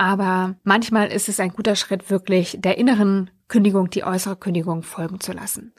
aber 0.00 0.56
manchmal 0.64 1.12
ist 1.12 1.28
es 1.28 1.40
ein 1.40 1.50
guter 1.50 1.76
Schritt, 1.76 2.08
wirklich 2.08 2.56
der 2.58 2.78
inneren 2.78 3.30
Kündigung 3.48 3.90
die 3.90 4.02
äußere 4.02 4.34
Kündigung 4.34 4.82
folgen 4.82 5.20
zu 5.20 5.32
lassen. 5.32 5.74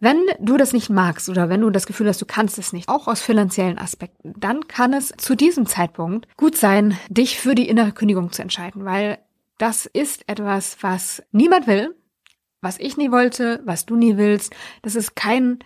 Wenn 0.00 0.22
du 0.40 0.56
das 0.56 0.72
nicht 0.72 0.88
magst 0.88 1.28
oder 1.28 1.50
wenn 1.50 1.60
du 1.60 1.68
das 1.68 1.84
Gefühl 1.84 2.08
hast, 2.08 2.22
du 2.22 2.24
kannst 2.24 2.58
es 2.58 2.72
nicht, 2.72 2.88
auch 2.88 3.06
aus 3.08 3.20
finanziellen 3.20 3.78
Aspekten, 3.78 4.32
dann 4.38 4.68
kann 4.68 4.94
es 4.94 5.12
zu 5.18 5.34
diesem 5.34 5.66
Zeitpunkt 5.66 6.26
gut 6.38 6.56
sein, 6.56 6.96
dich 7.10 7.38
für 7.38 7.54
die 7.54 7.68
innere 7.68 7.92
Kündigung 7.92 8.32
zu 8.32 8.40
entscheiden, 8.40 8.86
weil 8.86 9.18
das 9.58 9.84
ist 9.84 10.26
etwas, 10.30 10.78
was 10.80 11.22
niemand 11.30 11.66
will. 11.66 11.94
was 12.62 12.80
ich 12.80 12.96
nie 12.96 13.10
wollte, 13.12 13.60
was 13.66 13.84
du 13.84 13.96
nie 13.96 14.16
willst. 14.16 14.54
Das 14.82 14.96
ist 14.96 15.14
kein 15.14 15.58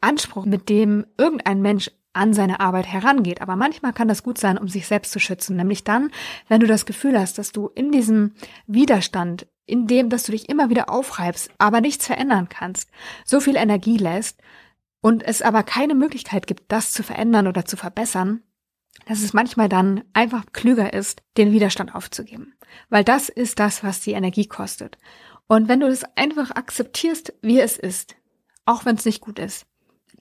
Anspruch, 0.00 0.46
mit 0.46 0.70
dem 0.70 1.06
irgendein 1.18 1.60
Mensch 1.60 1.90
an 2.16 2.32
seine 2.32 2.60
Arbeit 2.60 2.86
herangeht. 2.86 3.40
Aber 3.40 3.56
manchmal 3.56 3.92
kann 3.92 4.08
das 4.08 4.22
gut 4.22 4.38
sein, 4.38 4.58
um 4.58 4.68
sich 4.68 4.86
selbst 4.86 5.12
zu 5.12 5.20
schützen. 5.20 5.56
Nämlich 5.56 5.84
dann, 5.84 6.10
wenn 6.48 6.60
du 6.60 6.66
das 6.66 6.86
Gefühl 6.86 7.18
hast, 7.18 7.38
dass 7.38 7.52
du 7.52 7.68
in 7.68 7.92
diesem 7.92 8.34
Widerstand, 8.66 9.46
in 9.66 9.86
dem, 9.86 10.10
dass 10.10 10.24
du 10.24 10.32
dich 10.32 10.48
immer 10.48 10.70
wieder 10.70 10.90
aufreibst, 10.90 11.50
aber 11.58 11.80
nichts 11.80 12.06
verändern 12.06 12.48
kannst, 12.48 12.90
so 13.24 13.40
viel 13.40 13.56
Energie 13.56 13.96
lässt 13.96 14.40
und 15.00 15.22
es 15.22 15.42
aber 15.42 15.62
keine 15.62 15.94
Möglichkeit 15.94 16.46
gibt, 16.46 16.72
das 16.72 16.92
zu 16.92 17.02
verändern 17.02 17.46
oder 17.46 17.64
zu 17.64 17.76
verbessern, 17.76 18.42
dass 19.06 19.22
es 19.22 19.34
manchmal 19.34 19.68
dann 19.68 20.02
einfach 20.14 20.44
klüger 20.52 20.92
ist, 20.92 21.22
den 21.36 21.52
Widerstand 21.52 21.94
aufzugeben. 21.94 22.54
Weil 22.88 23.04
das 23.04 23.28
ist 23.28 23.58
das, 23.58 23.84
was 23.84 24.00
die 24.00 24.12
Energie 24.12 24.46
kostet. 24.46 24.98
Und 25.48 25.68
wenn 25.68 25.80
du 25.80 25.86
es 25.86 26.04
einfach 26.16 26.50
akzeptierst, 26.50 27.34
wie 27.42 27.60
es 27.60 27.76
ist, 27.76 28.16
auch 28.64 28.84
wenn 28.84 28.96
es 28.96 29.04
nicht 29.04 29.20
gut 29.20 29.38
ist, 29.38 29.66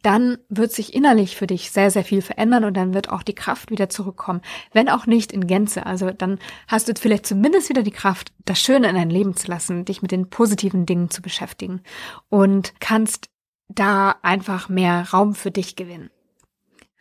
dann 0.06 0.38
wird 0.50 0.72
sich 0.72 0.94
innerlich 0.94 1.36
für 1.36 1.48
dich 1.48 1.72
sehr, 1.72 1.90
sehr 1.90 2.04
viel 2.04 2.22
verändern 2.22 2.64
und 2.64 2.78
dann 2.78 2.94
wird 2.94 3.10
auch 3.10 3.24
die 3.24 3.34
Kraft 3.34 3.72
wieder 3.72 3.90
zurückkommen. 3.90 4.42
Wenn 4.72 4.88
auch 4.88 5.08
nicht 5.08 5.32
in 5.32 5.48
Gänze. 5.48 5.88
Also 5.88 6.12
dann 6.12 6.38
hast 6.68 6.88
du 6.88 6.94
vielleicht 6.96 7.26
zumindest 7.26 7.70
wieder 7.70 7.82
die 7.82 7.90
Kraft, 7.90 8.32
das 8.46 8.60
Schöne 8.60 8.88
in 8.88 8.96
dein 8.96 9.10
Leben 9.10 9.36
zu 9.36 9.48
lassen, 9.48 9.84
dich 9.84 10.04
mit 10.04 10.12
den 10.12 10.30
positiven 10.30 10.86
Dingen 10.86 11.10
zu 11.10 11.24
beschäftigen 11.24 11.82
und 12.30 12.74
kannst 12.80 13.30
da 13.68 14.16
einfach 14.22 14.70
mehr 14.70 15.10
Raum 15.12 15.34
für 15.34 15.50
dich 15.50 15.76
gewinnen. 15.76 16.12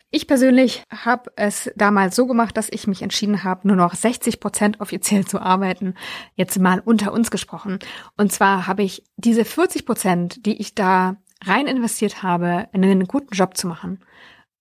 Ich 0.09 0.25
persönlich 0.25 0.81
habe 0.89 1.31
es 1.35 1.69
damals 1.75 2.15
so 2.15 2.25
gemacht, 2.25 2.57
dass 2.57 2.69
ich 2.71 2.87
mich 2.87 3.03
entschieden 3.03 3.43
habe, 3.43 3.67
nur 3.67 3.75
noch 3.75 3.93
60 3.93 4.39
Prozent 4.39 4.79
offiziell 4.79 5.25
zu 5.25 5.39
arbeiten. 5.39 5.93
Jetzt 6.33 6.57
mal 6.57 6.79
unter 6.79 7.13
uns 7.13 7.29
gesprochen. 7.29 7.77
Und 8.17 8.31
zwar 8.31 8.65
habe 8.65 8.81
ich 8.81 9.03
diese 9.17 9.45
40 9.45 9.85
Prozent, 9.85 10.45
die 10.45 10.59
ich 10.59 10.73
da 10.73 11.17
rein 11.47 11.67
investiert 11.67 12.23
habe, 12.23 12.67
in 12.73 12.83
einen 12.83 13.07
guten 13.07 13.33
Job 13.33 13.57
zu 13.57 13.67
machen 13.67 13.99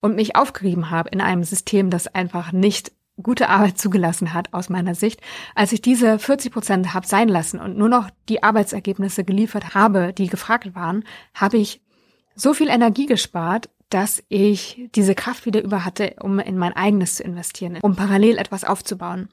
und 0.01 0.17
mich 0.17 0.37
aufgerieben 0.37 0.91
habe 0.91 1.11
in 1.11 1.21
einem 1.21 1.45
System, 1.45 1.91
das 1.91 2.07
einfach 2.09 2.53
nicht 2.53 2.93
gute 3.23 3.49
Arbeit 3.49 3.79
zugelassen 3.79 4.35
hat 4.35 4.53
aus 4.53 4.69
meiner 4.69 4.95
Sicht, 4.95 5.21
als 5.55 5.73
ich 5.73 5.81
diese 5.83 6.19
40 6.19 6.53
Prozent 6.53 6.95
habe 6.95 7.07
sein 7.07 7.29
lassen 7.29 7.61
und 7.61 7.79
nur 7.79 7.89
noch 7.89 8.11
die 8.29 8.43
Arbeitsergebnisse 8.43 9.25
geliefert 9.25 9.75
habe, 9.75 10.13
die 10.13 10.27
gefragt 10.27 10.75
waren, 10.75 11.05
habe 11.33 11.59
ich 11.59 11.81
so 12.35 12.55
viel 12.55 12.69
Energie 12.69 13.07
gespart, 13.07 13.71
dass 13.89 14.23
ich 14.29 14.89
diese 14.95 15.15
Kraft 15.15 15.47
wieder 15.47 15.63
über 15.63 15.85
hatte, 15.85 16.17
um 16.21 16.41
in 16.41 16.59
mein 16.59 16.73
eigenes 16.73 17.17
zu 17.17 17.23
investieren, 17.23 17.79
um 17.83 17.95
parallel 17.95 18.39
etwas 18.39 18.65
aufzubauen. 18.65 19.29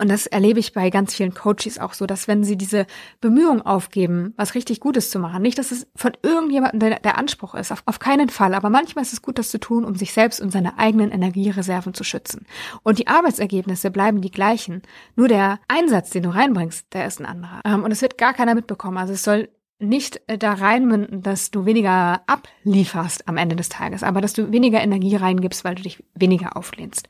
Und 0.00 0.08
das 0.08 0.26
erlebe 0.26 0.60
ich 0.60 0.72
bei 0.72 0.90
ganz 0.90 1.14
vielen 1.14 1.34
Coaches 1.34 1.78
auch 1.78 1.92
so, 1.92 2.06
dass 2.06 2.28
wenn 2.28 2.44
sie 2.44 2.56
diese 2.56 2.86
Bemühungen 3.20 3.62
aufgeben, 3.62 4.32
was 4.36 4.54
richtig 4.54 4.78
Gutes 4.78 5.10
zu 5.10 5.18
machen, 5.18 5.42
nicht, 5.42 5.58
dass 5.58 5.72
es 5.72 5.88
von 5.96 6.12
irgendjemandem 6.22 6.78
der, 6.78 7.00
der 7.00 7.18
Anspruch 7.18 7.56
ist, 7.56 7.72
auf, 7.72 7.82
auf 7.84 7.98
keinen 7.98 8.28
Fall, 8.28 8.54
aber 8.54 8.70
manchmal 8.70 9.02
ist 9.02 9.12
es 9.12 9.22
gut, 9.22 9.38
das 9.38 9.50
zu 9.50 9.58
tun, 9.58 9.84
um 9.84 9.96
sich 9.96 10.12
selbst 10.12 10.40
und 10.40 10.52
seine 10.52 10.78
eigenen 10.78 11.10
Energiereserven 11.10 11.94
zu 11.94 12.04
schützen. 12.04 12.46
Und 12.84 13.00
die 13.00 13.08
Arbeitsergebnisse 13.08 13.90
bleiben 13.90 14.20
die 14.20 14.30
gleichen, 14.30 14.82
nur 15.16 15.26
der 15.26 15.58
Einsatz, 15.66 16.10
den 16.10 16.22
du 16.22 16.30
reinbringst, 16.30 16.86
der 16.92 17.06
ist 17.06 17.20
ein 17.20 17.26
anderer. 17.26 17.60
Ähm, 17.64 17.82
und 17.82 17.90
es 17.90 18.00
wird 18.00 18.18
gar 18.18 18.34
keiner 18.34 18.54
mitbekommen. 18.54 18.98
Also 18.98 19.14
es 19.14 19.24
soll 19.24 19.48
nicht 19.78 20.20
äh, 20.26 20.38
da 20.38 20.54
reinmünden, 20.54 21.22
dass 21.22 21.50
du 21.50 21.64
weniger 21.64 22.22
ablieferst 22.26 23.28
am 23.28 23.36
Ende 23.36 23.56
des 23.56 23.68
Tages, 23.68 24.02
aber 24.02 24.20
dass 24.20 24.32
du 24.32 24.50
weniger 24.52 24.80
Energie 24.80 25.16
reingibst, 25.16 25.64
weil 25.64 25.74
du 25.74 25.82
dich 25.82 26.02
weniger 26.14 26.56
auflehnst. 26.56 27.08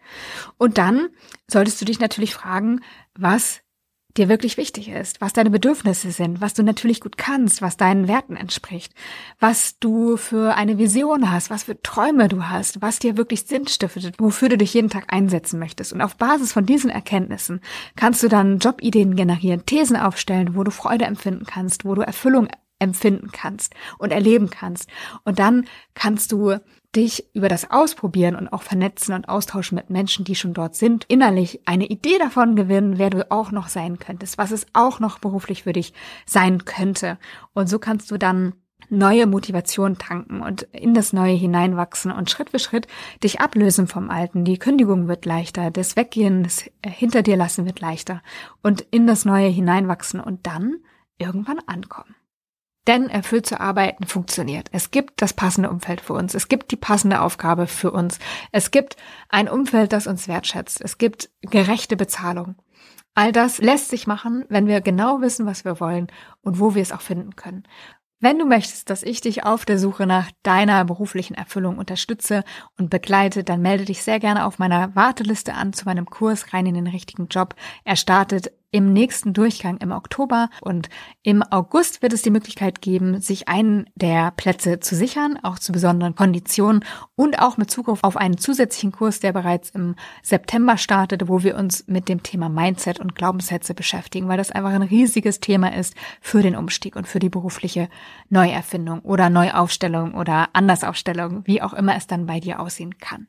Und 0.58 0.78
dann 0.78 1.08
solltest 1.46 1.80
du 1.80 1.84
dich 1.84 2.00
natürlich 2.00 2.34
fragen, 2.34 2.80
was 3.14 3.62
dir 4.18 4.28
wirklich 4.28 4.56
wichtig 4.56 4.88
ist, 4.88 5.20
was 5.20 5.32
deine 5.32 5.50
Bedürfnisse 5.50 6.10
sind, 6.10 6.40
was 6.40 6.54
du 6.54 6.62
natürlich 6.62 7.00
gut 7.00 7.16
kannst, 7.16 7.62
was 7.62 7.76
deinen 7.76 8.08
Werten 8.08 8.36
entspricht, 8.36 8.92
was 9.38 9.78
du 9.78 10.16
für 10.16 10.54
eine 10.54 10.78
Vision 10.78 11.30
hast, 11.30 11.50
was 11.50 11.64
für 11.64 11.80
Träume 11.80 12.28
du 12.28 12.48
hast, 12.48 12.82
was 12.82 12.98
dir 12.98 13.16
wirklich 13.16 13.44
Sinn 13.44 13.66
stiftet, 13.66 14.16
wofür 14.18 14.48
du 14.48 14.58
dich 14.58 14.74
jeden 14.74 14.90
Tag 14.90 15.04
einsetzen 15.08 15.58
möchtest. 15.58 15.92
Und 15.92 16.02
auf 16.02 16.16
Basis 16.16 16.52
von 16.52 16.66
diesen 16.66 16.90
Erkenntnissen 16.90 17.60
kannst 17.96 18.22
du 18.22 18.28
dann 18.28 18.58
Jobideen 18.58 19.16
generieren, 19.16 19.64
Thesen 19.64 19.96
aufstellen, 19.96 20.54
wo 20.54 20.64
du 20.64 20.70
Freude 20.70 21.04
empfinden 21.04 21.46
kannst, 21.46 21.84
wo 21.84 21.94
du 21.94 22.02
Erfüllung 22.02 22.48
empfinden 22.78 23.30
kannst 23.32 23.74
und 23.98 24.12
erleben 24.12 24.50
kannst. 24.50 24.88
Und 25.24 25.38
dann 25.38 25.66
kannst 25.94 26.32
du 26.32 26.58
dich 26.96 27.34
über 27.34 27.48
das 27.48 27.70
Ausprobieren 27.70 28.34
und 28.34 28.48
auch 28.48 28.62
vernetzen 28.62 29.14
und 29.14 29.28
austauschen 29.28 29.76
mit 29.76 29.90
Menschen, 29.90 30.24
die 30.24 30.34
schon 30.34 30.54
dort 30.54 30.74
sind, 30.74 31.04
innerlich 31.08 31.60
eine 31.66 31.86
Idee 31.86 32.18
davon 32.18 32.56
gewinnen, 32.56 32.98
wer 32.98 33.10
du 33.10 33.30
auch 33.30 33.50
noch 33.50 33.68
sein 33.68 33.98
könntest, 33.98 34.38
was 34.38 34.50
es 34.50 34.66
auch 34.72 34.98
noch 34.98 35.18
beruflich 35.18 35.64
für 35.64 35.72
dich 35.72 35.92
sein 36.24 36.64
könnte. 36.64 37.18
Und 37.52 37.68
so 37.68 37.78
kannst 37.78 38.10
du 38.10 38.16
dann 38.16 38.54
neue 38.88 39.26
Motivation 39.26 39.98
tanken 39.98 40.40
und 40.40 40.62
in 40.72 40.94
das 40.94 41.12
Neue 41.12 41.34
hineinwachsen 41.34 42.10
und 42.10 42.30
Schritt 42.30 42.50
für 42.50 42.58
Schritt 42.58 42.86
dich 43.22 43.40
ablösen 43.40 43.86
vom 43.86 44.08
Alten. 44.08 44.44
Die 44.44 44.58
Kündigung 44.58 45.08
wird 45.08 45.26
leichter, 45.26 45.70
das 45.70 45.96
Weggehen, 45.96 46.42
das 46.42 46.64
hinter 46.86 47.22
dir 47.22 47.36
lassen 47.36 47.66
wird 47.66 47.80
leichter 47.80 48.22
und 48.62 48.80
in 48.90 49.06
das 49.06 49.24
Neue 49.24 49.48
hineinwachsen 49.48 50.20
und 50.20 50.46
dann 50.46 50.76
irgendwann 51.18 51.58
ankommen. 51.66 52.14
Denn 52.88 53.10
erfüllt 53.10 53.44
zu 53.44 53.60
arbeiten 53.60 54.06
funktioniert. 54.06 54.70
Es 54.72 54.90
gibt 54.90 55.20
das 55.20 55.34
passende 55.34 55.68
Umfeld 55.68 56.00
für 56.00 56.14
uns. 56.14 56.34
Es 56.34 56.48
gibt 56.48 56.72
die 56.72 56.76
passende 56.76 57.20
Aufgabe 57.20 57.66
für 57.66 57.90
uns. 57.90 58.18
Es 58.50 58.70
gibt 58.70 58.96
ein 59.28 59.48
Umfeld, 59.48 59.92
das 59.92 60.06
uns 60.06 60.26
wertschätzt. 60.26 60.80
Es 60.80 60.96
gibt 60.96 61.28
gerechte 61.42 61.96
Bezahlung. 61.96 62.56
All 63.14 63.30
das 63.30 63.58
lässt 63.58 63.90
sich 63.90 64.06
machen, 64.06 64.46
wenn 64.48 64.66
wir 64.66 64.80
genau 64.80 65.20
wissen, 65.20 65.44
was 65.44 65.66
wir 65.66 65.80
wollen 65.80 66.06
und 66.40 66.60
wo 66.60 66.74
wir 66.74 66.80
es 66.80 66.92
auch 66.92 67.02
finden 67.02 67.36
können. 67.36 67.64
Wenn 68.20 68.38
du 68.38 68.46
möchtest, 68.46 68.90
dass 68.90 69.04
ich 69.04 69.20
dich 69.20 69.44
auf 69.44 69.64
der 69.64 69.78
Suche 69.78 70.06
nach 70.06 70.30
deiner 70.42 70.84
beruflichen 70.84 71.34
Erfüllung 71.34 71.78
unterstütze 71.78 72.42
und 72.78 72.90
begleite, 72.90 73.44
dann 73.44 73.60
melde 73.60 73.84
dich 73.84 74.02
sehr 74.02 74.18
gerne 74.18 74.44
auf 74.46 74.58
meiner 74.58 74.96
Warteliste 74.96 75.54
an 75.54 75.72
zu 75.72 75.84
meinem 75.84 76.06
Kurs 76.06 76.52
rein 76.52 76.66
in 76.66 76.74
den 76.74 76.88
richtigen 76.88 77.28
Job. 77.28 77.54
Er 77.84 77.96
startet 77.96 78.50
im 78.70 78.92
nächsten 78.92 79.32
Durchgang 79.32 79.78
im 79.78 79.92
Oktober 79.92 80.50
und 80.60 80.90
im 81.22 81.42
August 81.42 82.02
wird 82.02 82.12
es 82.12 82.20
die 82.20 82.30
Möglichkeit 82.30 82.82
geben, 82.82 83.20
sich 83.20 83.48
einen 83.48 83.88
der 83.94 84.30
Plätze 84.32 84.78
zu 84.78 84.94
sichern, 84.94 85.38
auch 85.42 85.58
zu 85.58 85.72
besonderen 85.72 86.14
Konditionen 86.14 86.84
und 87.14 87.38
auch 87.40 87.56
mit 87.56 87.70
Zugriff 87.70 88.00
auf 88.02 88.18
einen 88.18 88.36
zusätzlichen 88.36 88.92
Kurs, 88.92 89.20
der 89.20 89.32
bereits 89.32 89.70
im 89.70 89.94
September 90.22 90.76
startet, 90.76 91.28
wo 91.28 91.42
wir 91.42 91.56
uns 91.56 91.86
mit 91.86 92.10
dem 92.10 92.22
Thema 92.22 92.50
Mindset 92.50 93.00
und 93.00 93.14
Glaubenssätze 93.14 93.72
beschäftigen, 93.72 94.28
weil 94.28 94.36
das 94.36 94.50
einfach 94.50 94.72
ein 94.72 94.82
riesiges 94.82 95.40
Thema 95.40 95.74
ist 95.74 95.94
für 96.20 96.42
den 96.42 96.54
Umstieg 96.54 96.94
und 96.94 97.08
für 97.08 97.20
die 97.20 97.30
berufliche 97.30 97.88
Neuerfindung 98.28 99.00
oder 99.00 99.30
Neuaufstellung 99.30 100.14
oder 100.14 100.50
Andersaufstellung, 100.52 101.42
wie 101.46 101.62
auch 101.62 101.72
immer 101.72 101.96
es 101.96 102.06
dann 102.06 102.26
bei 102.26 102.38
dir 102.38 102.60
aussehen 102.60 102.98
kann. 102.98 103.28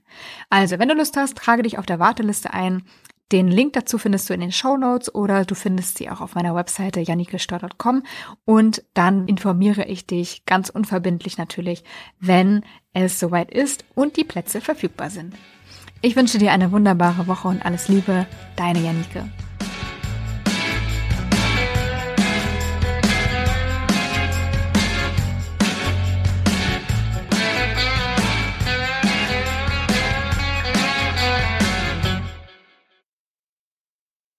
Also, 0.50 0.80
wenn 0.80 0.90
du 0.90 0.96
Lust 0.96 1.16
hast, 1.16 1.38
trage 1.38 1.64
dich 1.64 1.78
auf 1.78 1.86
der 1.86 2.00
Warteliste 2.00 2.54
ein. 2.54 2.84
Den 3.32 3.48
Link 3.48 3.74
dazu 3.74 4.00
findest 4.00 4.30
du 4.30 4.34
in 4.34 4.40
den 4.40 4.52
Show 4.52 4.76
Notes 4.76 5.14
oder 5.14 5.46
du 5.46 5.54
findest 5.54 6.00
sie 6.00 6.10
auch 6.10 6.20
auf 6.20 6.34
meiner 6.34 6.56
Webseite 6.56 7.00
janikestör.com 7.00 8.04
und 8.44 8.84
dann 8.96 9.28
informiere 9.28 9.86
ich 9.86 10.08
dich 10.08 10.46
ganz 10.46 10.70
unverbindlich 10.70 11.38
natürlich, 11.38 11.84
wenn 12.20 12.64
es 12.94 13.20
soweit 13.20 13.52
ist 13.52 13.86
und 13.94 14.18
die 14.18 14.24
Plätze 14.24 14.62
verfügbar 14.62 15.12
sind. 15.12 15.36
Ich 16.02 16.16
wünsche 16.16 16.40
dir 16.40 16.52
eine 16.52 16.72
wunderbare 16.72 17.28
Woche 17.28 17.50
und 17.50 17.64
alles 17.64 17.88
Liebe, 17.88 18.26
deine 18.56 18.80
Janike. 18.80 19.30